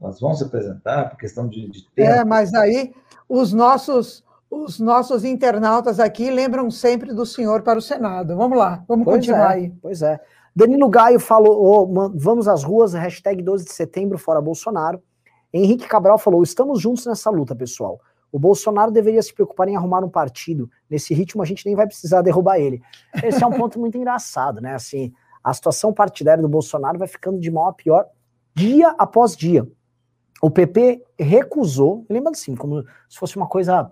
[0.00, 2.10] Elas vão se apresentar por questão de, de tempo.
[2.10, 2.94] É, mas aí
[3.28, 8.36] os nossos os nossos internautas aqui lembram sempre do senhor para o Senado.
[8.36, 9.72] Vamos lá, vamos pois continuar é, aí.
[9.80, 10.18] Pois é.
[10.54, 15.00] Danilo Gaio falou: oh, vamos às ruas, hashtag 12 de setembro, fora Bolsonaro.
[15.52, 18.00] Henrique Cabral falou: estamos juntos nessa luta, pessoal.
[18.32, 20.70] O Bolsonaro deveria se preocupar em arrumar um partido.
[20.88, 22.80] Nesse ritmo, a gente nem vai precisar derrubar ele.
[23.22, 24.74] Esse é um ponto muito engraçado, né?
[24.74, 25.12] Assim,
[25.42, 28.06] a situação partidária do Bolsonaro vai ficando de mal a pior
[28.54, 29.66] dia após dia.
[30.42, 33.90] O PP recusou, lembra assim, como se fosse uma coisa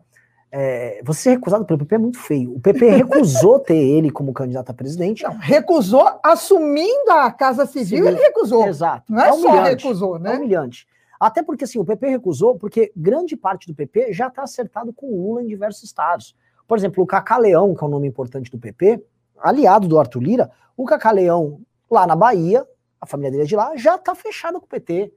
[0.51, 2.55] é, você ser recusado pelo PP é muito feio.
[2.55, 5.23] O PP recusou ter ele como candidato a presidente.
[5.23, 8.67] Não, recusou assumindo a Casa Civil, Sim, ele recusou.
[8.67, 9.13] Exato.
[9.13, 10.35] Não é, é só recusou, né?
[10.35, 10.87] É humilhante.
[11.21, 15.07] Até porque assim, o PP recusou, porque grande parte do PP já está acertado com
[15.07, 16.35] o Lula em diversos estados.
[16.67, 19.03] Por exemplo, o Cacá Leão, que é um nome importante do PP,
[19.39, 21.61] aliado do Arthur Lira, o Cacá Leão,
[21.91, 22.67] lá na Bahia,
[22.99, 25.13] a família dele é de lá, já está fechado com o PT.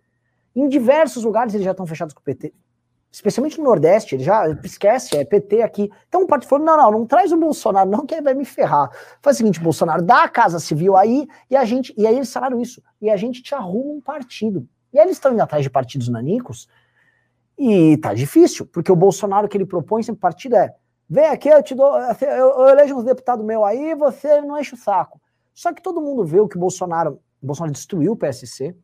[0.54, 2.54] Em diversos lugares eles já estão fechados com o PT
[3.12, 5.92] especialmente no Nordeste, ele já esquece, é PT aqui.
[6.08, 8.46] Então o partido falou: não, não, não traz o Bolsonaro, não, que ele vai me
[8.46, 8.90] ferrar.
[9.22, 12.32] Faz o seguinte, Bolsonaro, dá a Casa Civil aí, e a gente, e aí eles
[12.32, 14.68] falaram isso, e a gente te arruma um partido.
[14.94, 16.70] E aí eles estão indo atrás de partidos nanicos,
[17.58, 20.74] e tá difícil, porque o Bolsonaro que ele propõe sempre partido é:
[21.10, 24.74] vem aqui, eu te dou, eu, eu elejo uns deputados meu aí, você não enche
[24.74, 25.21] o saco.
[25.54, 28.76] Só que todo mundo vê o que o Bolsonaro, o Bolsonaro destruiu o PSC,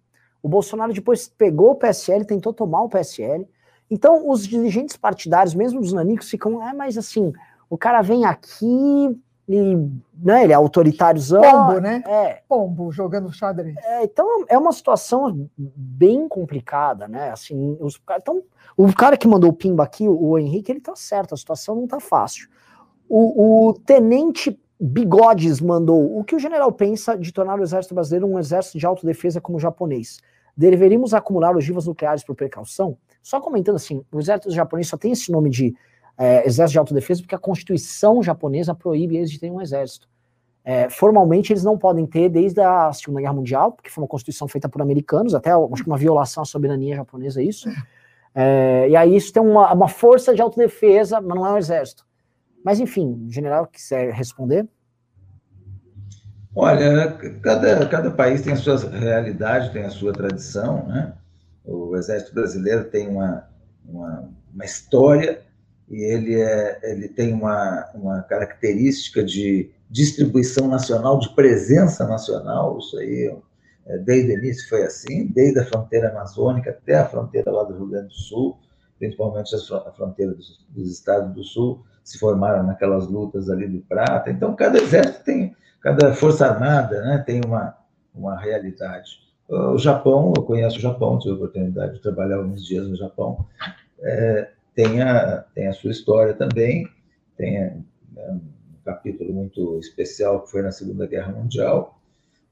[0.41, 3.47] o Bolsonaro depois pegou o PSL, tentou tomar o PSL,
[3.89, 7.31] então, os dirigentes partidários, mesmo dos nanicos, ficam, é, mas assim,
[7.69, 9.75] o cara vem aqui e,
[10.13, 11.41] né, ele é autoritáriozão.
[11.41, 12.03] Pombo, né?
[12.05, 12.41] É.
[12.49, 13.77] Pombo, jogando xadrez.
[13.77, 17.31] É, então, é uma situação bem complicada, né?
[17.31, 18.43] Assim, os, então,
[18.75, 21.87] o cara que mandou o pimba aqui, o Henrique, ele tá certo, a situação não
[21.87, 22.49] tá fácil.
[23.07, 28.27] O, o tenente Bigodes mandou, o que o general pensa de tornar o exército brasileiro
[28.27, 30.19] um exército de autodefesa como o japonês?
[30.55, 32.97] Deveríamos acumular ogivas nucleares por precaução?
[33.21, 35.75] Só comentando assim, o exército japonês só tem esse nome de
[36.17, 40.07] é, exército de autodefesa porque a constituição japonesa proíbe eles de terem um exército.
[40.63, 44.47] É, formalmente eles não podem ter desde a Segunda Guerra Mundial, porque foi uma constituição
[44.47, 47.69] feita por americanos, até acho que uma violação à soberania japonesa isso.
[48.35, 52.06] É, e aí isso tem uma, uma força de autodefesa, mas não é um exército.
[52.63, 54.67] Mas enfim, general quiser responder.
[56.55, 61.13] Olha, cada, cada país tem a sua realidade, tem a sua tradição, né?
[61.63, 63.47] O Exército Brasileiro tem uma,
[63.85, 65.41] uma, uma história
[65.89, 72.97] e ele, é, ele tem uma, uma característica de distribuição nacional, de presença nacional, isso
[72.97, 73.37] aí
[73.85, 77.77] é, desde o início foi assim, desde a fronteira amazônica até a fronteira lá do
[77.77, 78.57] Rio Grande do Sul,
[78.99, 84.31] principalmente a fronteira dos, dos estados do Sul, se formaram naquelas lutas ali do Prata.
[84.31, 87.77] Então, cada exército tem, cada força armada né, tem uma,
[88.15, 89.19] uma realidade.
[89.49, 93.45] O Japão, eu conheço o Japão, tive a oportunidade de trabalhar alguns dias no Japão,
[93.99, 96.87] é, tem, a, tem a sua história também,
[97.35, 97.75] tem é,
[98.15, 98.39] um
[98.85, 101.99] capítulo muito especial que foi na Segunda Guerra Mundial,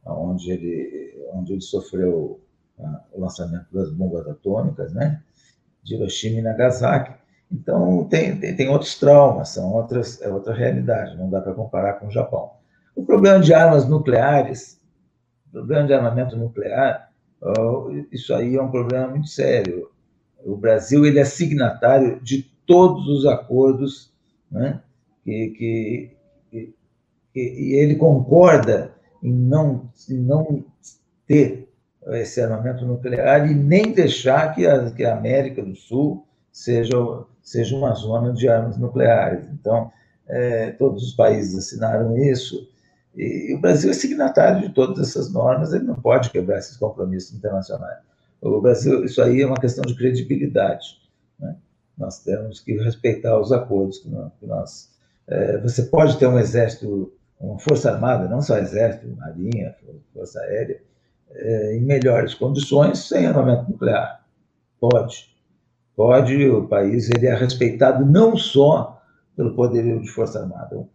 [0.06, 2.42] onde ele, onde ele sofreu
[2.78, 5.24] a, o lançamento das bombas atômicas, né,
[5.82, 7.25] de Hiroshima e Nagasaki.
[7.62, 11.94] Então, tem, tem, tem outros traumas, são outras, é outra realidade, não dá para comparar
[11.94, 12.52] com o Japão.
[12.96, 14.76] O problema de armas nucleares
[15.56, 17.10] problema de armamento nuclear,
[18.12, 19.90] isso aí é um problema muito sério.
[20.44, 24.14] O Brasil ele é signatário de todos os acordos
[24.52, 24.82] né,
[25.24, 25.50] que,
[26.52, 26.76] que,
[27.34, 28.94] que, e ele concorda
[29.24, 30.66] em não, em não
[31.26, 31.70] ter
[32.08, 36.98] esse armamento nuclear e nem deixar que a, que a América do Sul seja,
[37.46, 39.46] seja uma zona de armas nucleares.
[39.54, 39.92] Então,
[40.28, 42.68] é, todos os países assinaram isso,
[43.16, 47.38] e, o Brasil é signatário de todas essas normas, ele não pode quebrar esses compromissos
[47.38, 48.00] internacionais.
[48.42, 51.00] O Brasil, isso aí é uma questão de credibilidade.
[51.40, 51.56] Né?
[51.98, 54.32] Nós temos que respeitar os acordos que nós.
[54.40, 54.96] Que nós
[55.28, 59.76] é, você pode ter um exército, uma força armada, não só exército, marinha,
[60.14, 60.80] força aérea,
[61.32, 64.24] é, em melhores condições sem armamento nuclear.
[64.80, 65.35] Pode.
[65.96, 69.02] Pode, o país ele é respeitado não só
[69.36, 70.88] pelo poderio de força armada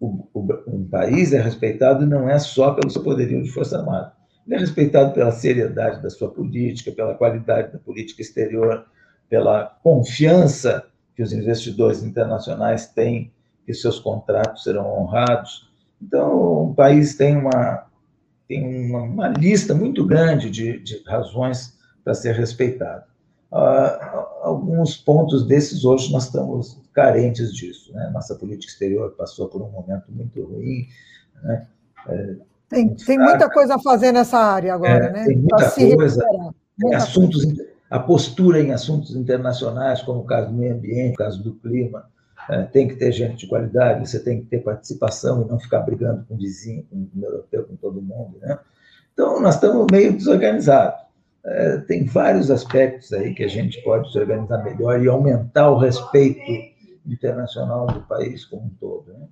[0.00, 4.12] o, o, um país é respeitado não é só pelo seu poderio de força armada.
[4.46, 8.86] Ele é respeitado pela seriedade da sua política, pela qualidade da política exterior,
[9.28, 13.30] pela confiança que os investidores internacionais têm
[13.66, 15.70] que seus contratos serão honrados.
[16.00, 17.86] Então, o país tem uma,
[18.48, 23.04] tem uma, uma lista muito grande de, de razões para ser respeitado.
[23.52, 27.92] Alguns pontos desses hoje nós estamos carentes disso.
[27.92, 28.10] Né?
[28.12, 30.86] Nossa política exterior passou por um momento muito ruim.
[31.42, 31.66] Né?
[32.08, 32.36] É,
[32.68, 35.24] tem, tem muita coisa a fazer nessa área agora, é, né?
[35.24, 36.24] Tem muita coisa.
[36.78, 37.66] Muita assuntos, coisa.
[37.90, 42.08] a postura em assuntos internacionais, como o caso do meio ambiente, o caso do clima,
[42.48, 45.80] é, tem que ter gente de qualidade, você tem que ter participação e não ficar
[45.80, 48.38] brigando com o vizinho, com o europeu, com todo mundo.
[48.40, 48.58] Né?
[49.12, 51.00] Então, nós estamos meio desorganizados.
[51.44, 55.78] É, tem vários aspectos aí que a gente pode se organizar melhor e aumentar o
[55.78, 56.40] respeito
[57.06, 59.12] internacional do país como um todo.
[59.12, 59.26] Né?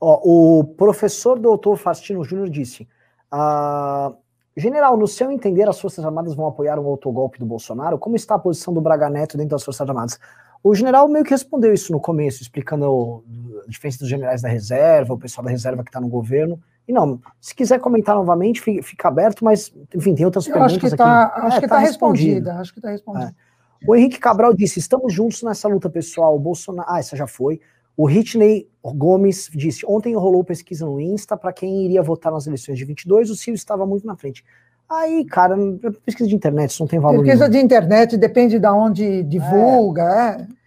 [0.00, 2.86] Ó, o professor doutor Fastino Júnior disse:
[3.30, 4.12] ah,
[4.56, 7.98] General, no seu entender, as Forças Armadas vão apoiar um autogolpe do Bolsonaro?
[7.98, 10.18] Como está a posição do Braga Neto dentro das Forças Armadas?
[10.62, 13.24] O general meio que respondeu isso no começo, explicando
[13.66, 16.60] a diferença dos generais da reserva, o pessoal da reserva que está no governo.
[16.86, 20.90] E não, se quiser comentar novamente, fica, aberto, mas, enfim, tem outras Eu perguntas acho
[20.90, 21.46] que tá, aqui.
[21.46, 23.34] Acho é, que está tá respondida, acho que está respondida.
[23.40, 23.54] É.
[23.86, 26.36] O Henrique Cabral disse: estamos juntos nessa luta, pessoal.
[26.36, 26.88] O Bolsonaro.
[26.90, 27.60] Ah, essa já foi.
[27.96, 32.76] O Hitney Gomes disse: ontem rolou pesquisa no Insta para quem iria votar nas eleições
[32.76, 34.44] de 22, o Ciro estava muito na frente.
[34.88, 35.56] Aí, cara,
[36.04, 37.22] pesquisa de internet, isso não tem valor.
[37.22, 37.60] Pesquisa nenhum.
[37.60, 40.38] de internet depende de onde divulga.
[40.38, 40.42] É.
[40.42, 40.63] É.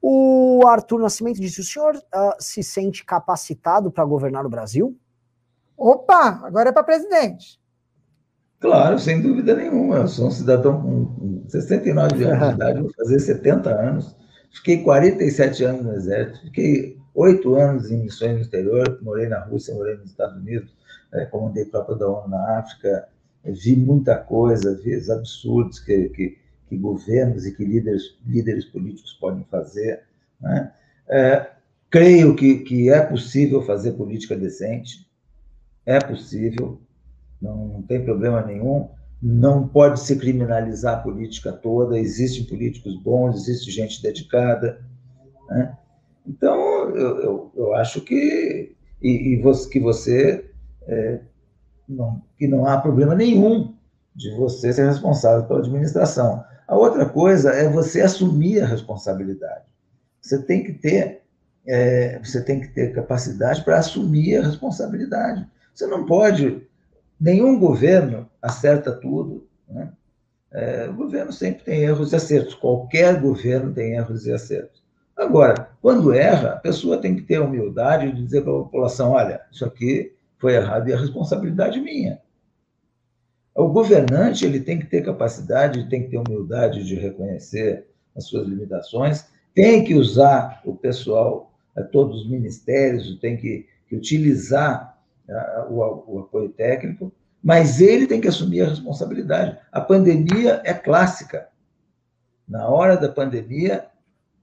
[0.00, 4.96] O Arthur Nascimento disse: o senhor uh, se sente capacitado para governar o Brasil?
[5.76, 7.60] Opa, agora é para presidente.
[8.58, 9.96] Claro, sem dúvida nenhuma.
[9.96, 14.16] Eu sou um cidadão com 69 anos de idade, vou fazer 70 anos.
[14.50, 19.74] Fiquei 47 anos no Exército, fiquei oito anos em missões no exterior, morei na Rússia,
[19.74, 20.74] morei nos Estados Unidos,
[21.12, 23.06] é, comandei tropa da ONU na África,
[23.44, 26.38] vi muita coisa, vi os absurdos que, que,
[26.68, 30.02] que governos e que líderes, líderes políticos podem fazer.
[30.40, 30.72] Né?
[31.08, 31.50] É,
[31.90, 35.06] creio que, que é possível fazer política decente,
[35.84, 36.80] é possível,
[37.40, 38.88] não, não tem problema nenhum.
[39.22, 44.84] Não pode se criminalizar a política toda, existem políticos bons, existe gente dedicada.
[45.48, 45.76] Né?
[46.26, 50.50] Então, eu, eu, eu, acho que, e, e você, que você
[50.82, 51.20] é,
[51.88, 53.74] não, que não há problema nenhum
[54.14, 56.44] de você ser responsável pela administração.
[56.66, 59.64] A outra coisa é você assumir a responsabilidade.
[60.20, 61.22] Você tem que ter,
[61.66, 65.46] é, você tem que ter capacidade para assumir a responsabilidade.
[65.72, 66.66] Você não pode,
[67.20, 69.46] nenhum governo acerta tudo.
[69.68, 69.88] Né?
[70.50, 74.82] É, o governo sempre tem erros e acertos, qualquer governo tem erros e acertos.
[75.16, 79.12] Agora, quando erra, a pessoa tem que ter a humildade de dizer para a população:
[79.12, 82.20] olha, isso aqui foi errado e a responsabilidade é minha.
[83.56, 88.46] O governante ele tem que ter capacidade, tem que ter humildade de reconhecer as suas
[88.46, 94.98] limitações, tem que usar o pessoal, é, todos os ministérios, tem que, que utilizar
[95.70, 97.10] o, o apoio técnico,
[97.42, 99.58] mas ele tem que assumir a responsabilidade.
[99.72, 101.48] A pandemia é clássica.
[102.46, 103.86] Na hora da pandemia,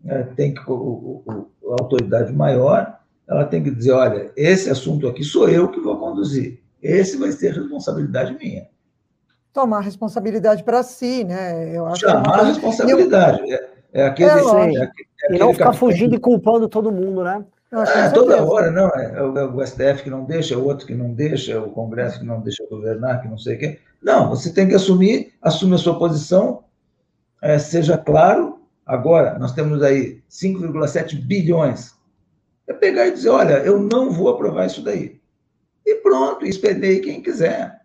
[0.03, 5.47] né, tem que a autoridade maior ela tem que dizer, olha, esse assunto aqui sou
[5.47, 6.59] eu que vou conduzir.
[6.81, 8.67] Esse vai ser responsabilidade minha.
[9.53, 11.77] Tomar responsabilidade para si, né?
[11.77, 13.39] Eu acho Chamar a responsabilidade.
[13.47, 13.55] Eu...
[13.55, 17.45] É, é aquele, é, é, é, e não ficar fugindo e culpando todo mundo, né?
[17.71, 21.13] É, toda hora, não, é, é o STF que não deixa, o outro que não
[21.13, 23.79] deixa, o Congresso que não deixa governar, que não sei o quê.
[24.01, 26.63] Não, você tem que assumir, assume a sua posição,
[27.41, 28.59] é, seja claro.
[28.85, 31.93] Agora, nós temos aí 5,7 bilhões.
[32.67, 35.19] É pegar e dizer, olha, eu não vou aprovar isso daí.
[35.85, 37.82] E pronto, expedei quem quiser.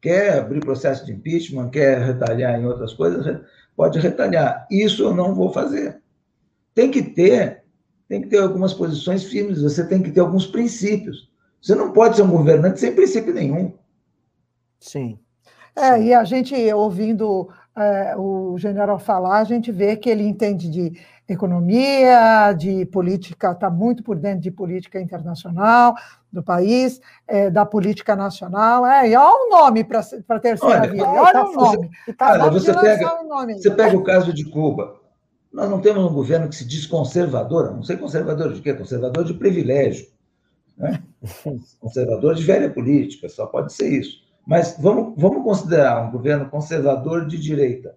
[0.00, 3.40] Quer abrir processo de impeachment, quer retalhar em outras coisas,
[3.76, 4.66] pode retalhar.
[4.70, 6.00] Isso eu não vou fazer.
[6.74, 7.64] Tem que ter
[8.08, 11.30] tem que ter algumas posições firmes, você tem que ter alguns princípios.
[11.60, 13.74] Você não pode ser um governante sem princípio nenhum.
[14.80, 15.18] Sim.
[15.76, 20.70] É, e a gente, ouvindo é, o general falar, a gente vê que ele entende
[20.70, 20.98] de
[21.28, 25.94] economia, de política, está muito por dentro de política internacional
[26.32, 28.86] do país, é, da política nacional.
[28.86, 31.06] É, e olha o nome para a terceira olha, via.
[31.06, 31.90] Olha tá o nome.
[32.16, 33.18] Tá olha, você, pega,
[33.56, 34.96] você pega o caso de Cuba.
[35.52, 38.74] Nós não temos um governo que se diz conservador, não sei conservador de quê?
[38.74, 40.06] Conservador de privilégio.
[40.76, 41.02] Né?
[41.80, 44.18] Conservador de velha política, só pode ser isso.
[44.46, 47.96] Mas vamos, vamos considerar um governo conservador de direita.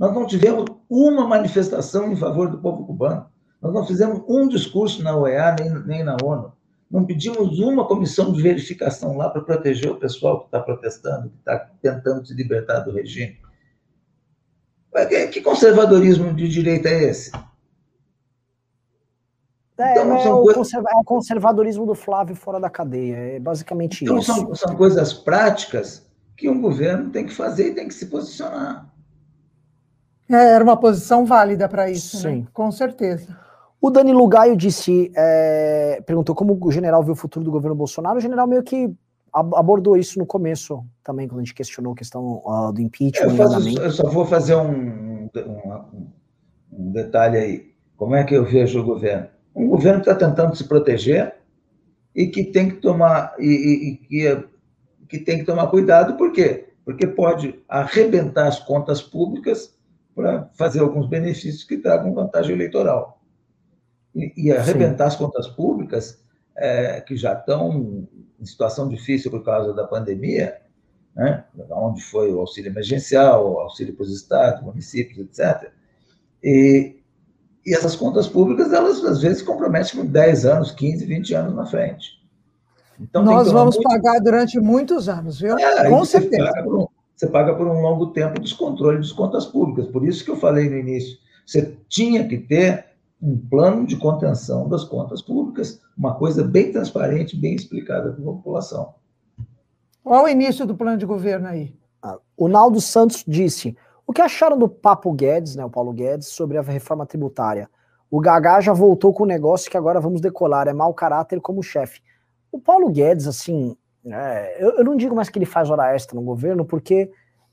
[0.00, 3.26] Nós não tivemos uma manifestação em favor do povo cubano.
[3.60, 6.54] Nós não fizemos um discurso na OEA nem, nem na ONU.
[6.90, 11.36] Não pedimos uma comissão de verificação lá para proteger o pessoal que está protestando, que
[11.40, 13.38] está tentando se libertar do regime.
[15.30, 17.30] Que conservadorismo de direita é esse?
[19.76, 20.72] É, então, é, o coisas...
[20.72, 24.34] é, o conservadorismo do Flávio fora da cadeia, é basicamente então, isso.
[24.34, 26.06] São, são coisas práticas
[26.38, 28.90] que um governo tem que fazer e tem que se posicionar.
[30.30, 32.22] É, era uma posição válida para isso, né?
[32.22, 32.40] Sim.
[32.42, 32.46] Né?
[32.52, 33.36] com certeza.
[33.80, 38.18] O Danilo Gaio disse, é, perguntou como o general viu o futuro do governo Bolsonaro.
[38.18, 38.94] O general meio que
[39.32, 43.30] abordou isso no começo também, quando a gente questionou a questão uh, do impeachment.
[43.30, 46.08] Eu, faço, eu, só vou fazer um, um,
[46.72, 47.74] um, detalhe aí.
[47.96, 49.28] Como é que eu vejo o governo?
[49.54, 51.34] Um governo que está tentando se proteger
[52.14, 54.48] e que tem que tomar e, e, e que,
[55.08, 56.68] que tem que tomar cuidado, por quê?
[56.84, 59.74] Porque pode arrebentar as contas públicas
[60.20, 63.22] para fazer alguns benefícios que tragam vantagem eleitoral.
[64.14, 65.14] E, e arrebentar Sim.
[65.14, 66.22] as contas públicas,
[66.56, 68.06] é, que já estão
[68.38, 70.60] em situação difícil por causa da pandemia,
[71.16, 75.72] né, onde foi o auxílio emergencial, o auxílio para os estados, municípios, etc.
[76.42, 76.96] E,
[77.64, 81.66] e essas contas públicas, elas às vezes comprometem por 10 anos, 15, 20 anos na
[81.66, 82.20] frente.
[83.00, 83.88] Então, Nós vamos muito...
[83.88, 85.58] pagar durante muitos anos, viu?
[85.58, 86.52] É, Com certeza.
[86.66, 86.86] Um,
[87.20, 89.86] você paga por um longo tempo o descontrole das contas públicas.
[89.92, 92.86] Por isso que eu falei no início, você tinha que ter
[93.20, 98.24] um plano de contenção das contas públicas, uma coisa bem transparente, bem explicada para a
[98.24, 98.94] população.
[100.02, 101.76] Qual o início do plano de governo aí?
[102.02, 106.28] Ah, o Naldo Santos disse: o que acharam do Papo Guedes, né, o Paulo Guedes,
[106.28, 107.68] sobre a reforma tributária?
[108.10, 111.62] O Gagá já voltou com o negócio que agora vamos decolar, é mau caráter como
[111.62, 112.00] chefe.
[112.50, 113.76] O Paulo Guedes, assim,
[114.12, 117.10] é, eu, eu, não digo mais que ele faz hora extra no governo, porque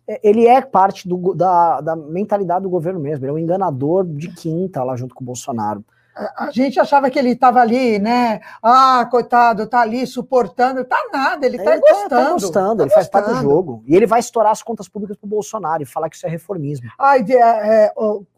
[0.07, 3.25] é, ele é parte do, da, da mentalidade do governo mesmo.
[3.25, 5.83] Ele é um enganador de quinta lá junto com o Bolsonaro.
[6.35, 8.39] A gente achava que ele estava ali, né?
[8.61, 10.83] Ah, coitado, tá ali suportando.
[10.83, 12.09] Tá nada, ele tá gostando.
[12.09, 12.89] Tá, tá gostando, tá ele gostando.
[12.89, 13.83] faz parte do jogo.
[13.85, 16.89] E ele vai estourar as contas públicas pro Bolsonaro e falar que isso é reformismo.
[16.97, 17.93] Ai, é, é,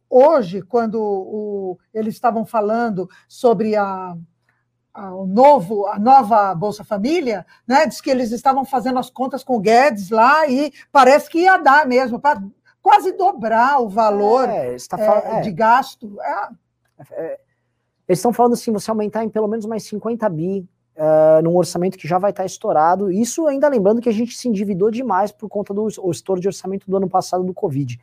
[0.09, 4.13] hoje, quando o, eles estavam falando sobre a,
[4.95, 7.85] o novo, a nova Bolsa Família, né?
[7.85, 11.57] Diz que eles estavam fazendo as contas com o Guedes lá e parece que ia
[11.57, 12.41] dar mesmo, para
[12.81, 15.41] quase dobrar o valor é, é, é.
[15.41, 16.19] de gasto.
[16.21, 16.49] É.
[17.11, 17.39] É,
[18.07, 20.67] eles estão falando assim, você aumentar em pelo menos mais 50 bi
[20.97, 23.11] uh, num orçamento que já vai estar estourado.
[23.11, 26.89] Isso ainda lembrando que a gente se endividou demais por conta do estouro de orçamento
[26.89, 27.99] do ano passado do Covid.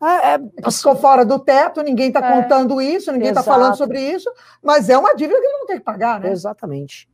[0.00, 4.00] É, é, ficou fora do teto, ninguém está é, contando isso, ninguém está falando sobre
[4.00, 4.30] isso,
[4.62, 6.30] mas é uma dívida que ele não tem que pagar, né?
[6.30, 7.08] Exatamente.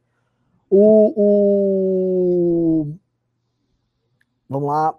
[0.68, 2.95] O, o...
[4.49, 4.95] Vamos lá.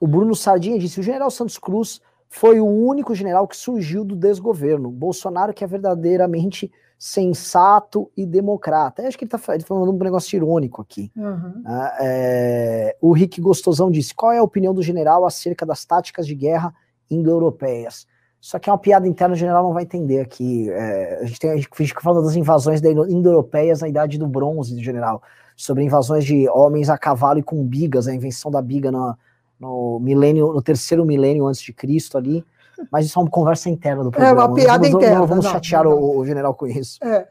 [0.00, 4.14] O Bruno Sardinha disse: o general Santos Cruz foi o único general que surgiu do
[4.14, 4.90] desgoverno.
[4.90, 9.02] Bolsonaro, que é verdadeiramente sensato e democrata.
[9.02, 11.10] Eu acho que ele está falando um negócio irônico aqui.
[11.16, 11.62] Uhum.
[12.00, 16.34] É, o Rick Gostosão disse: qual é a opinião do general acerca das táticas de
[16.34, 16.74] guerra?
[17.10, 18.06] Indo-europeias.
[18.40, 20.70] Isso aqui é uma piada interna, o general não vai entender aqui.
[20.70, 24.74] É, a gente tem a gente fica falando das invasões indo-europeias na idade do bronze
[24.74, 25.22] do general,
[25.56, 29.16] sobre invasões de homens a cavalo e com bigas, a invenção da biga no,
[29.58, 32.44] no milênio, no terceiro milênio antes de Cristo ali.
[32.92, 34.42] Mas isso é uma conversa interna do programa.
[34.42, 35.18] É uma piada vamos, interna.
[35.18, 37.02] Não, vamos não, chatear não, O, o, general com isso.
[37.02, 37.26] É.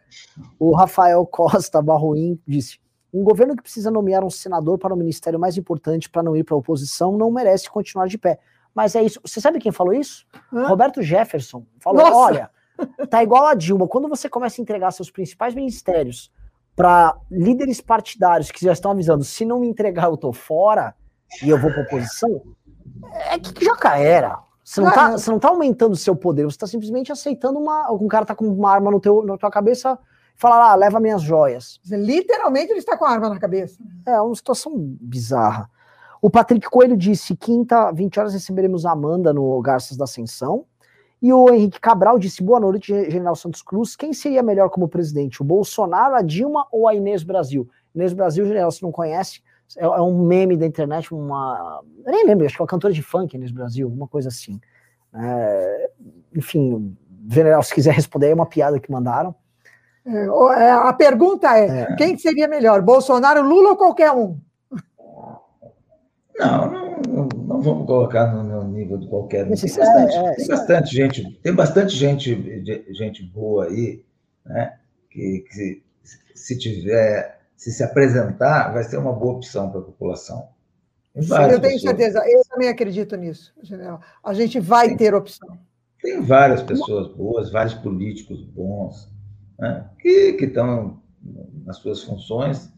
[0.60, 2.80] O Rafael Costa Barroim disse:
[3.14, 6.44] um governo que precisa nomear um senador para o ministério mais importante para não ir
[6.44, 8.40] para a oposição não merece continuar de pé.
[8.76, 9.22] Mas é isso.
[9.24, 10.28] Você sabe quem falou isso?
[10.54, 10.68] Hã?
[10.68, 11.66] Roberto Jefferson.
[11.80, 12.18] Falou: Nossa.
[12.18, 12.50] olha,
[13.10, 13.88] tá igual a Dilma.
[13.88, 16.30] Quando você começa a entregar seus principais ministérios
[16.76, 20.94] para líderes partidários que já estão avisando: se não me entregar, eu tô fora
[21.42, 22.42] e eu vou para oposição,
[23.32, 24.44] é que já era.
[24.62, 27.90] Você não, tá, você não tá aumentando o seu poder, você está simplesmente aceitando uma.
[27.92, 29.98] Um cara tá com uma arma no teu, na tua cabeça
[30.36, 31.80] e fala, ah, leva minhas joias.
[31.86, 33.78] Literalmente ele está com a arma na cabeça.
[34.06, 35.70] É uma situação bizarra.
[36.26, 40.66] O Patrick Coelho disse: quinta, 20 horas receberemos a Amanda no Garças da Ascensão.
[41.22, 43.96] E o Henrique Cabral disse: boa noite, General Santos Cruz.
[43.96, 47.70] Quem seria melhor como presidente, o Bolsonaro, a Dilma ou a Inês Brasil?
[47.93, 49.43] Inês Brasil, General, se não conhece,
[49.78, 51.84] é, é um meme da internet, uma.
[52.04, 54.60] Eu nem lembro, acho que é uma cantora de funk, Inês Brasil, alguma coisa assim.
[55.14, 55.92] É,
[56.36, 56.97] enfim,
[57.30, 59.36] General, se quiser responder, é uma piada que mandaram.
[60.04, 60.26] É,
[60.64, 64.39] é a pergunta é, é: quem seria melhor, Bolsonaro, Lula ou qualquer um?
[66.37, 69.43] Não, não, não, vamos colocar no, no nível de qualquer.
[69.43, 74.03] Tem bastante, é, é, tem bastante gente, tem bastante gente, gente boa aí,
[74.45, 74.78] né?
[75.09, 75.83] Que, que
[76.36, 80.49] se tiver, se se apresentar, vai ser uma boa opção para a população.
[81.16, 81.82] eu tenho pessoas.
[81.82, 84.01] certeza, eu também acredito nisso, general.
[84.21, 85.57] A gente vai tem, ter opção.
[86.01, 89.09] Tem várias pessoas boas, vários políticos bons,
[89.57, 89.89] né?
[89.99, 91.01] que, que estão
[91.66, 92.70] nas suas funções,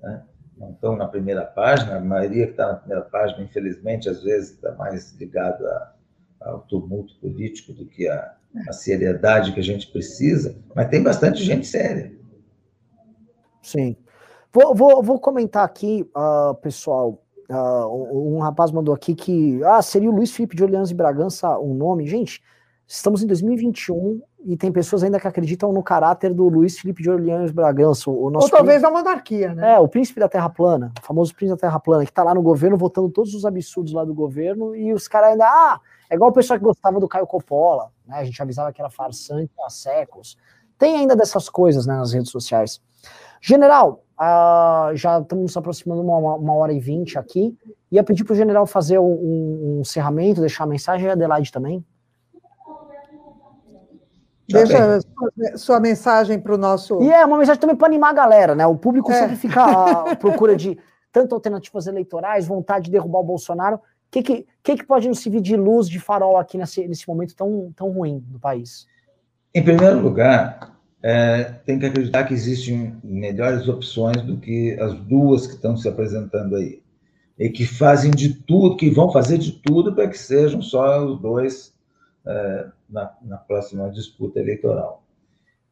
[0.00, 0.22] né?
[0.60, 4.50] Não estão na primeira página, a maioria que está na primeira página, infelizmente, às vezes
[4.52, 5.94] está mais ligado a,
[6.42, 8.36] ao tumulto político do que a
[8.72, 12.12] seriedade que a gente precisa, mas tem bastante gente séria.
[13.62, 13.96] Sim.
[14.52, 17.22] Vou, vou, vou comentar aqui, uh, pessoal.
[17.48, 21.58] Uh, um rapaz mandou aqui que ah, seria o Luiz Felipe de Orleans e Bragança
[21.58, 22.06] um nome.
[22.06, 22.42] Gente,
[22.86, 27.10] estamos em 2021 e tem pessoas ainda que acreditam no caráter do Luiz Felipe de
[27.10, 28.10] Orleans Bragança.
[28.10, 29.74] O nosso Ou talvez da monarquia, né?
[29.74, 32.34] É, o príncipe da Terra Plana, o famoso príncipe da Terra Plana, que tá lá
[32.34, 35.44] no governo votando todos os absurdos lá do governo e os caras ainda.
[35.46, 38.16] Ah, é igual o pessoal que gostava do Caio Coppola, né?
[38.18, 40.36] A gente avisava que era farsante há séculos.
[40.78, 42.80] Tem ainda dessas coisas né, nas redes sociais.
[43.40, 47.56] General, uh, já estamos nos aproximando uma, uma hora e vinte aqui.
[47.92, 51.12] Ia pedir para o general fazer um, um, um encerramento, deixar a mensagem e a
[51.12, 51.84] Adelaide também.
[54.52, 57.02] Deixa sua, sua mensagem para o nosso.
[57.02, 58.66] E é uma mensagem também para animar a galera, né?
[58.66, 59.14] O público é.
[59.14, 60.78] sempre fica à procura de
[61.12, 63.76] tanto alternativas eleitorais, vontade de derrubar o Bolsonaro.
[63.76, 67.06] O que, que, que, que pode nos servir de luz, de farol aqui nesse, nesse
[67.06, 68.86] momento tão, tão ruim do país?
[69.54, 75.46] Em primeiro lugar, é, tem que acreditar que existem melhores opções do que as duas
[75.46, 76.82] que estão se apresentando aí.
[77.38, 81.20] E que fazem de tudo, que vão fazer de tudo para que sejam só os
[81.20, 81.72] dois
[82.26, 85.04] é, na, na próxima disputa eleitoral.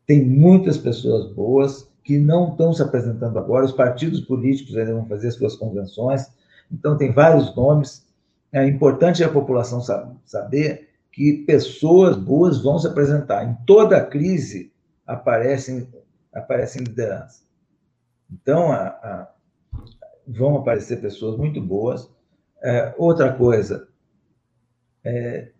[0.06, 5.06] Tem muitas pessoas boas que não estão se apresentando agora, os partidos políticos ainda vão
[5.06, 6.32] fazer suas convenções,
[6.72, 8.06] então tem vários nomes.
[8.50, 9.82] É importante a população
[10.24, 13.44] saber que pessoas boas vão se apresentar.
[13.44, 14.72] Em toda crise,
[15.06, 15.86] aparecem,
[16.32, 17.46] aparecem lideranças.
[18.30, 19.28] Então, a, a,
[20.26, 22.10] vão aparecer pessoas muito boas.
[22.62, 23.88] É, outra coisa,
[25.04, 25.50] é,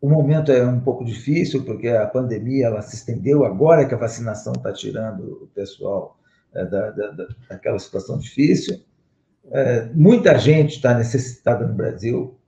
[0.00, 3.98] o momento é um pouco difícil, porque a pandemia ela se estendeu agora que a
[3.98, 6.18] vacinação está tirando o pessoal
[6.54, 8.80] é, da, da, daquela situação difícil.
[9.50, 12.38] É, muita gente está necessitada no Brasil.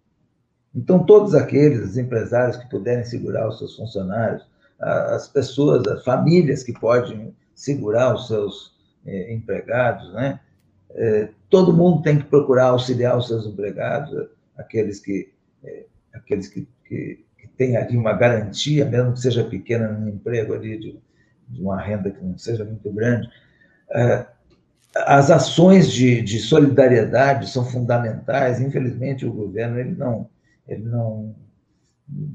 [0.75, 4.47] Então, todos aqueles empresários que puderem segurar os seus funcionários,
[4.79, 10.41] as pessoas, as famílias que podem segurar os seus é, empregados, né?
[10.91, 15.33] É, todo mundo tem que procurar auxiliar os seus empregados, aqueles que,
[15.65, 17.25] é, aqueles que, que,
[17.59, 20.99] têm ali uma garantia, mesmo que seja pequena no emprego ali de,
[21.49, 23.29] de uma renda que não seja muito grande.
[23.91, 24.25] É,
[24.95, 28.61] as ações de, de solidariedade são fundamentais.
[28.61, 30.31] Infelizmente, o governo ele não,
[30.67, 31.35] ele não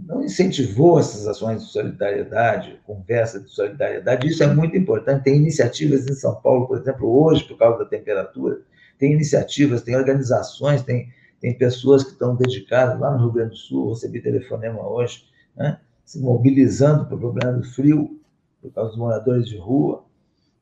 [0.06, 4.28] não incentivou essas ações de solidariedade, conversa de solidariedade.
[4.28, 5.24] Isso é muito importante.
[5.24, 8.62] Tem iniciativas em São Paulo, por exemplo, hoje, por causa da temperatura,
[9.00, 11.10] tem iniciativas, tem organizações, tem,
[11.44, 13.90] tem pessoas que estão dedicadas lá no Rio Grande do Sul.
[13.90, 18.18] Recebi telefonema hoje, né, se mobilizando para o problema do frio,
[18.62, 20.06] por causa dos moradores de rua.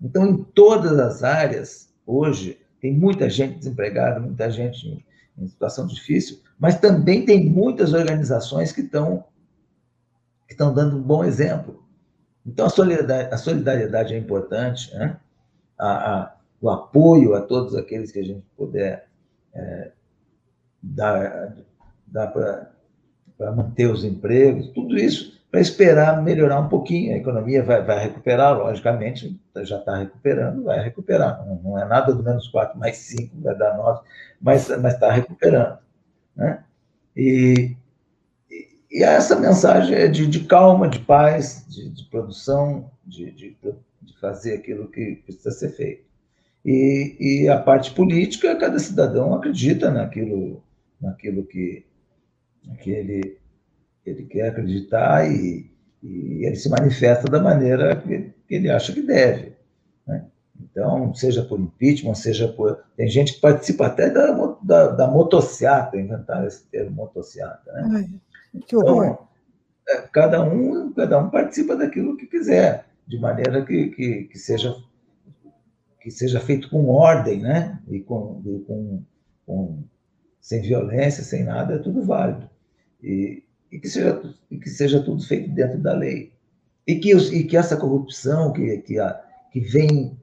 [0.02, 5.06] Então, em todas as áreas, hoje, tem muita gente desempregada, muita gente
[5.38, 9.24] em, situação difícil, mas também tem muitas organizações que estão
[10.48, 11.84] que estão dando um bom exemplo.
[12.44, 15.20] Então, a solidariedade, a solidariedade é importante, né?
[15.78, 19.08] a, a, o apoio a todos aqueles que a gente puder
[19.54, 19.92] é,
[20.82, 21.56] dar,
[22.08, 27.14] dar para manter os empregos, tudo isso para esperar melhorar um pouquinho.
[27.14, 31.46] A economia vai, vai recuperar, logicamente, já está recuperando, vai recuperar.
[31.46, 34.02] Não, não, é nada do menos 4 mais 5, vai dar 9,
[34.40, 35.78] mas está recuperando.
[36.36, 36.64] Né?
[37.16, 37.76] E,
[38.90, 43.58] e essa mensagem é de, de calma, de paz, de, de produção, de, de,
[44.02, 46.04] de, fazer aquilo que precisa ser feito.
[46.64, 50.62] E, e, a parte política, cada cidadão acredita naquilo,
[51.02, 51.86] naquilo que,
[52.80, 53.40] que ele,
[54.06, 55.72] ele quer acreditar e,
[56.04, 59.54] e ele se manifesta da maneira que, que ele acha que deve.
[60.06, 60.26] Né?
[60.60, 62.84] Então, seja por impeachment, seja por.
[62.96, 67.72] Tem gente que participa até da, da, da motociata, inventaram esse termo motociata.
[67.72, 67.90] Né?
[68.54, 69.06] Ai, que horror.
[69.06, 69.28] Então,
[69.90, 74.76] é, cada, um, cada um participa daquilo que quiser, de maneira que, que, que seja,
[76.00, 77.80] que seja feito com ordem, né?
[77.90, 79.04] E com, e com,
[79.46, 79.84] com
[80.42, 82.50] sem violência, sem nada, é tudo válido.
[83.02, 86.34] E, e, que, seja, e que seja tudo feito dentro da lei.
[86.86, 90.18] E que, os, e que essa corrupção que, que, a, que vem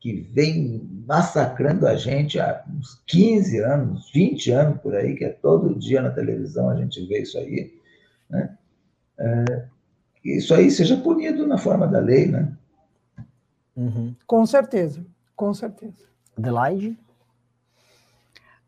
[0.00, 5.28] que vem massacrando a gente há uns 15 anos, 20 anos por aí, que é
[5.28, 7.72] todo dia na televisão a gente vê isso aí,
[8.28, 8.58] né?
[9.16, 9.64] É,
[10.24, 12.52] isso aí seja punido na forma da lei, né?
[13.76, 14.12] Uhum.
[14.26, 15.06] Com certeza,
[15.36, 16.02] com certeza.
[16.36, 16.98] Adelaide?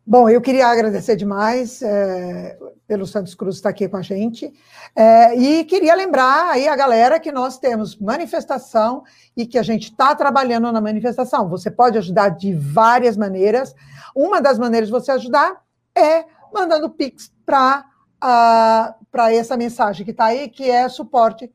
[0.06, 4.52] Bom, eu queria agradecer demais é, pelo Santos Cruz estar aqui com a gente
[4.94, 9.02] é, e queria lembrar aí a galera que nós temos manifestação
[9.34, 11.48] e que a gente está trabalhando na manifestação.
[11.48, 13.74] Você pode ajudar de várias maneiras.
[14.14, 15.62] Uma das maneiras de você ajudar
[15.96, 17.86] é mandando pix para
[18.22, 21.50] uh, para essa mensagem que está aí, que é suporte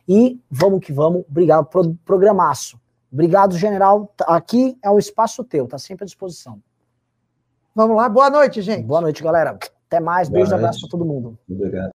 [0.07, 1.23] E vamos que vamos.
[1.29, 2.79] Obrigado, pro, programaço.
[3.11, 4.13] Obrigado, general.
[4.21, 6.61] Aqui é o espaço teu, tá sempre à disposição.
[7.73, 8.85] Vamos lá, boa noite, gente.
[8.85, 9.57] Boa noite, galera.
[9.87, 10.29] Até mais.
[10.29, 11.37] Beijo e abraço para todo mundo.
[11.49, 11.89] Obrigado.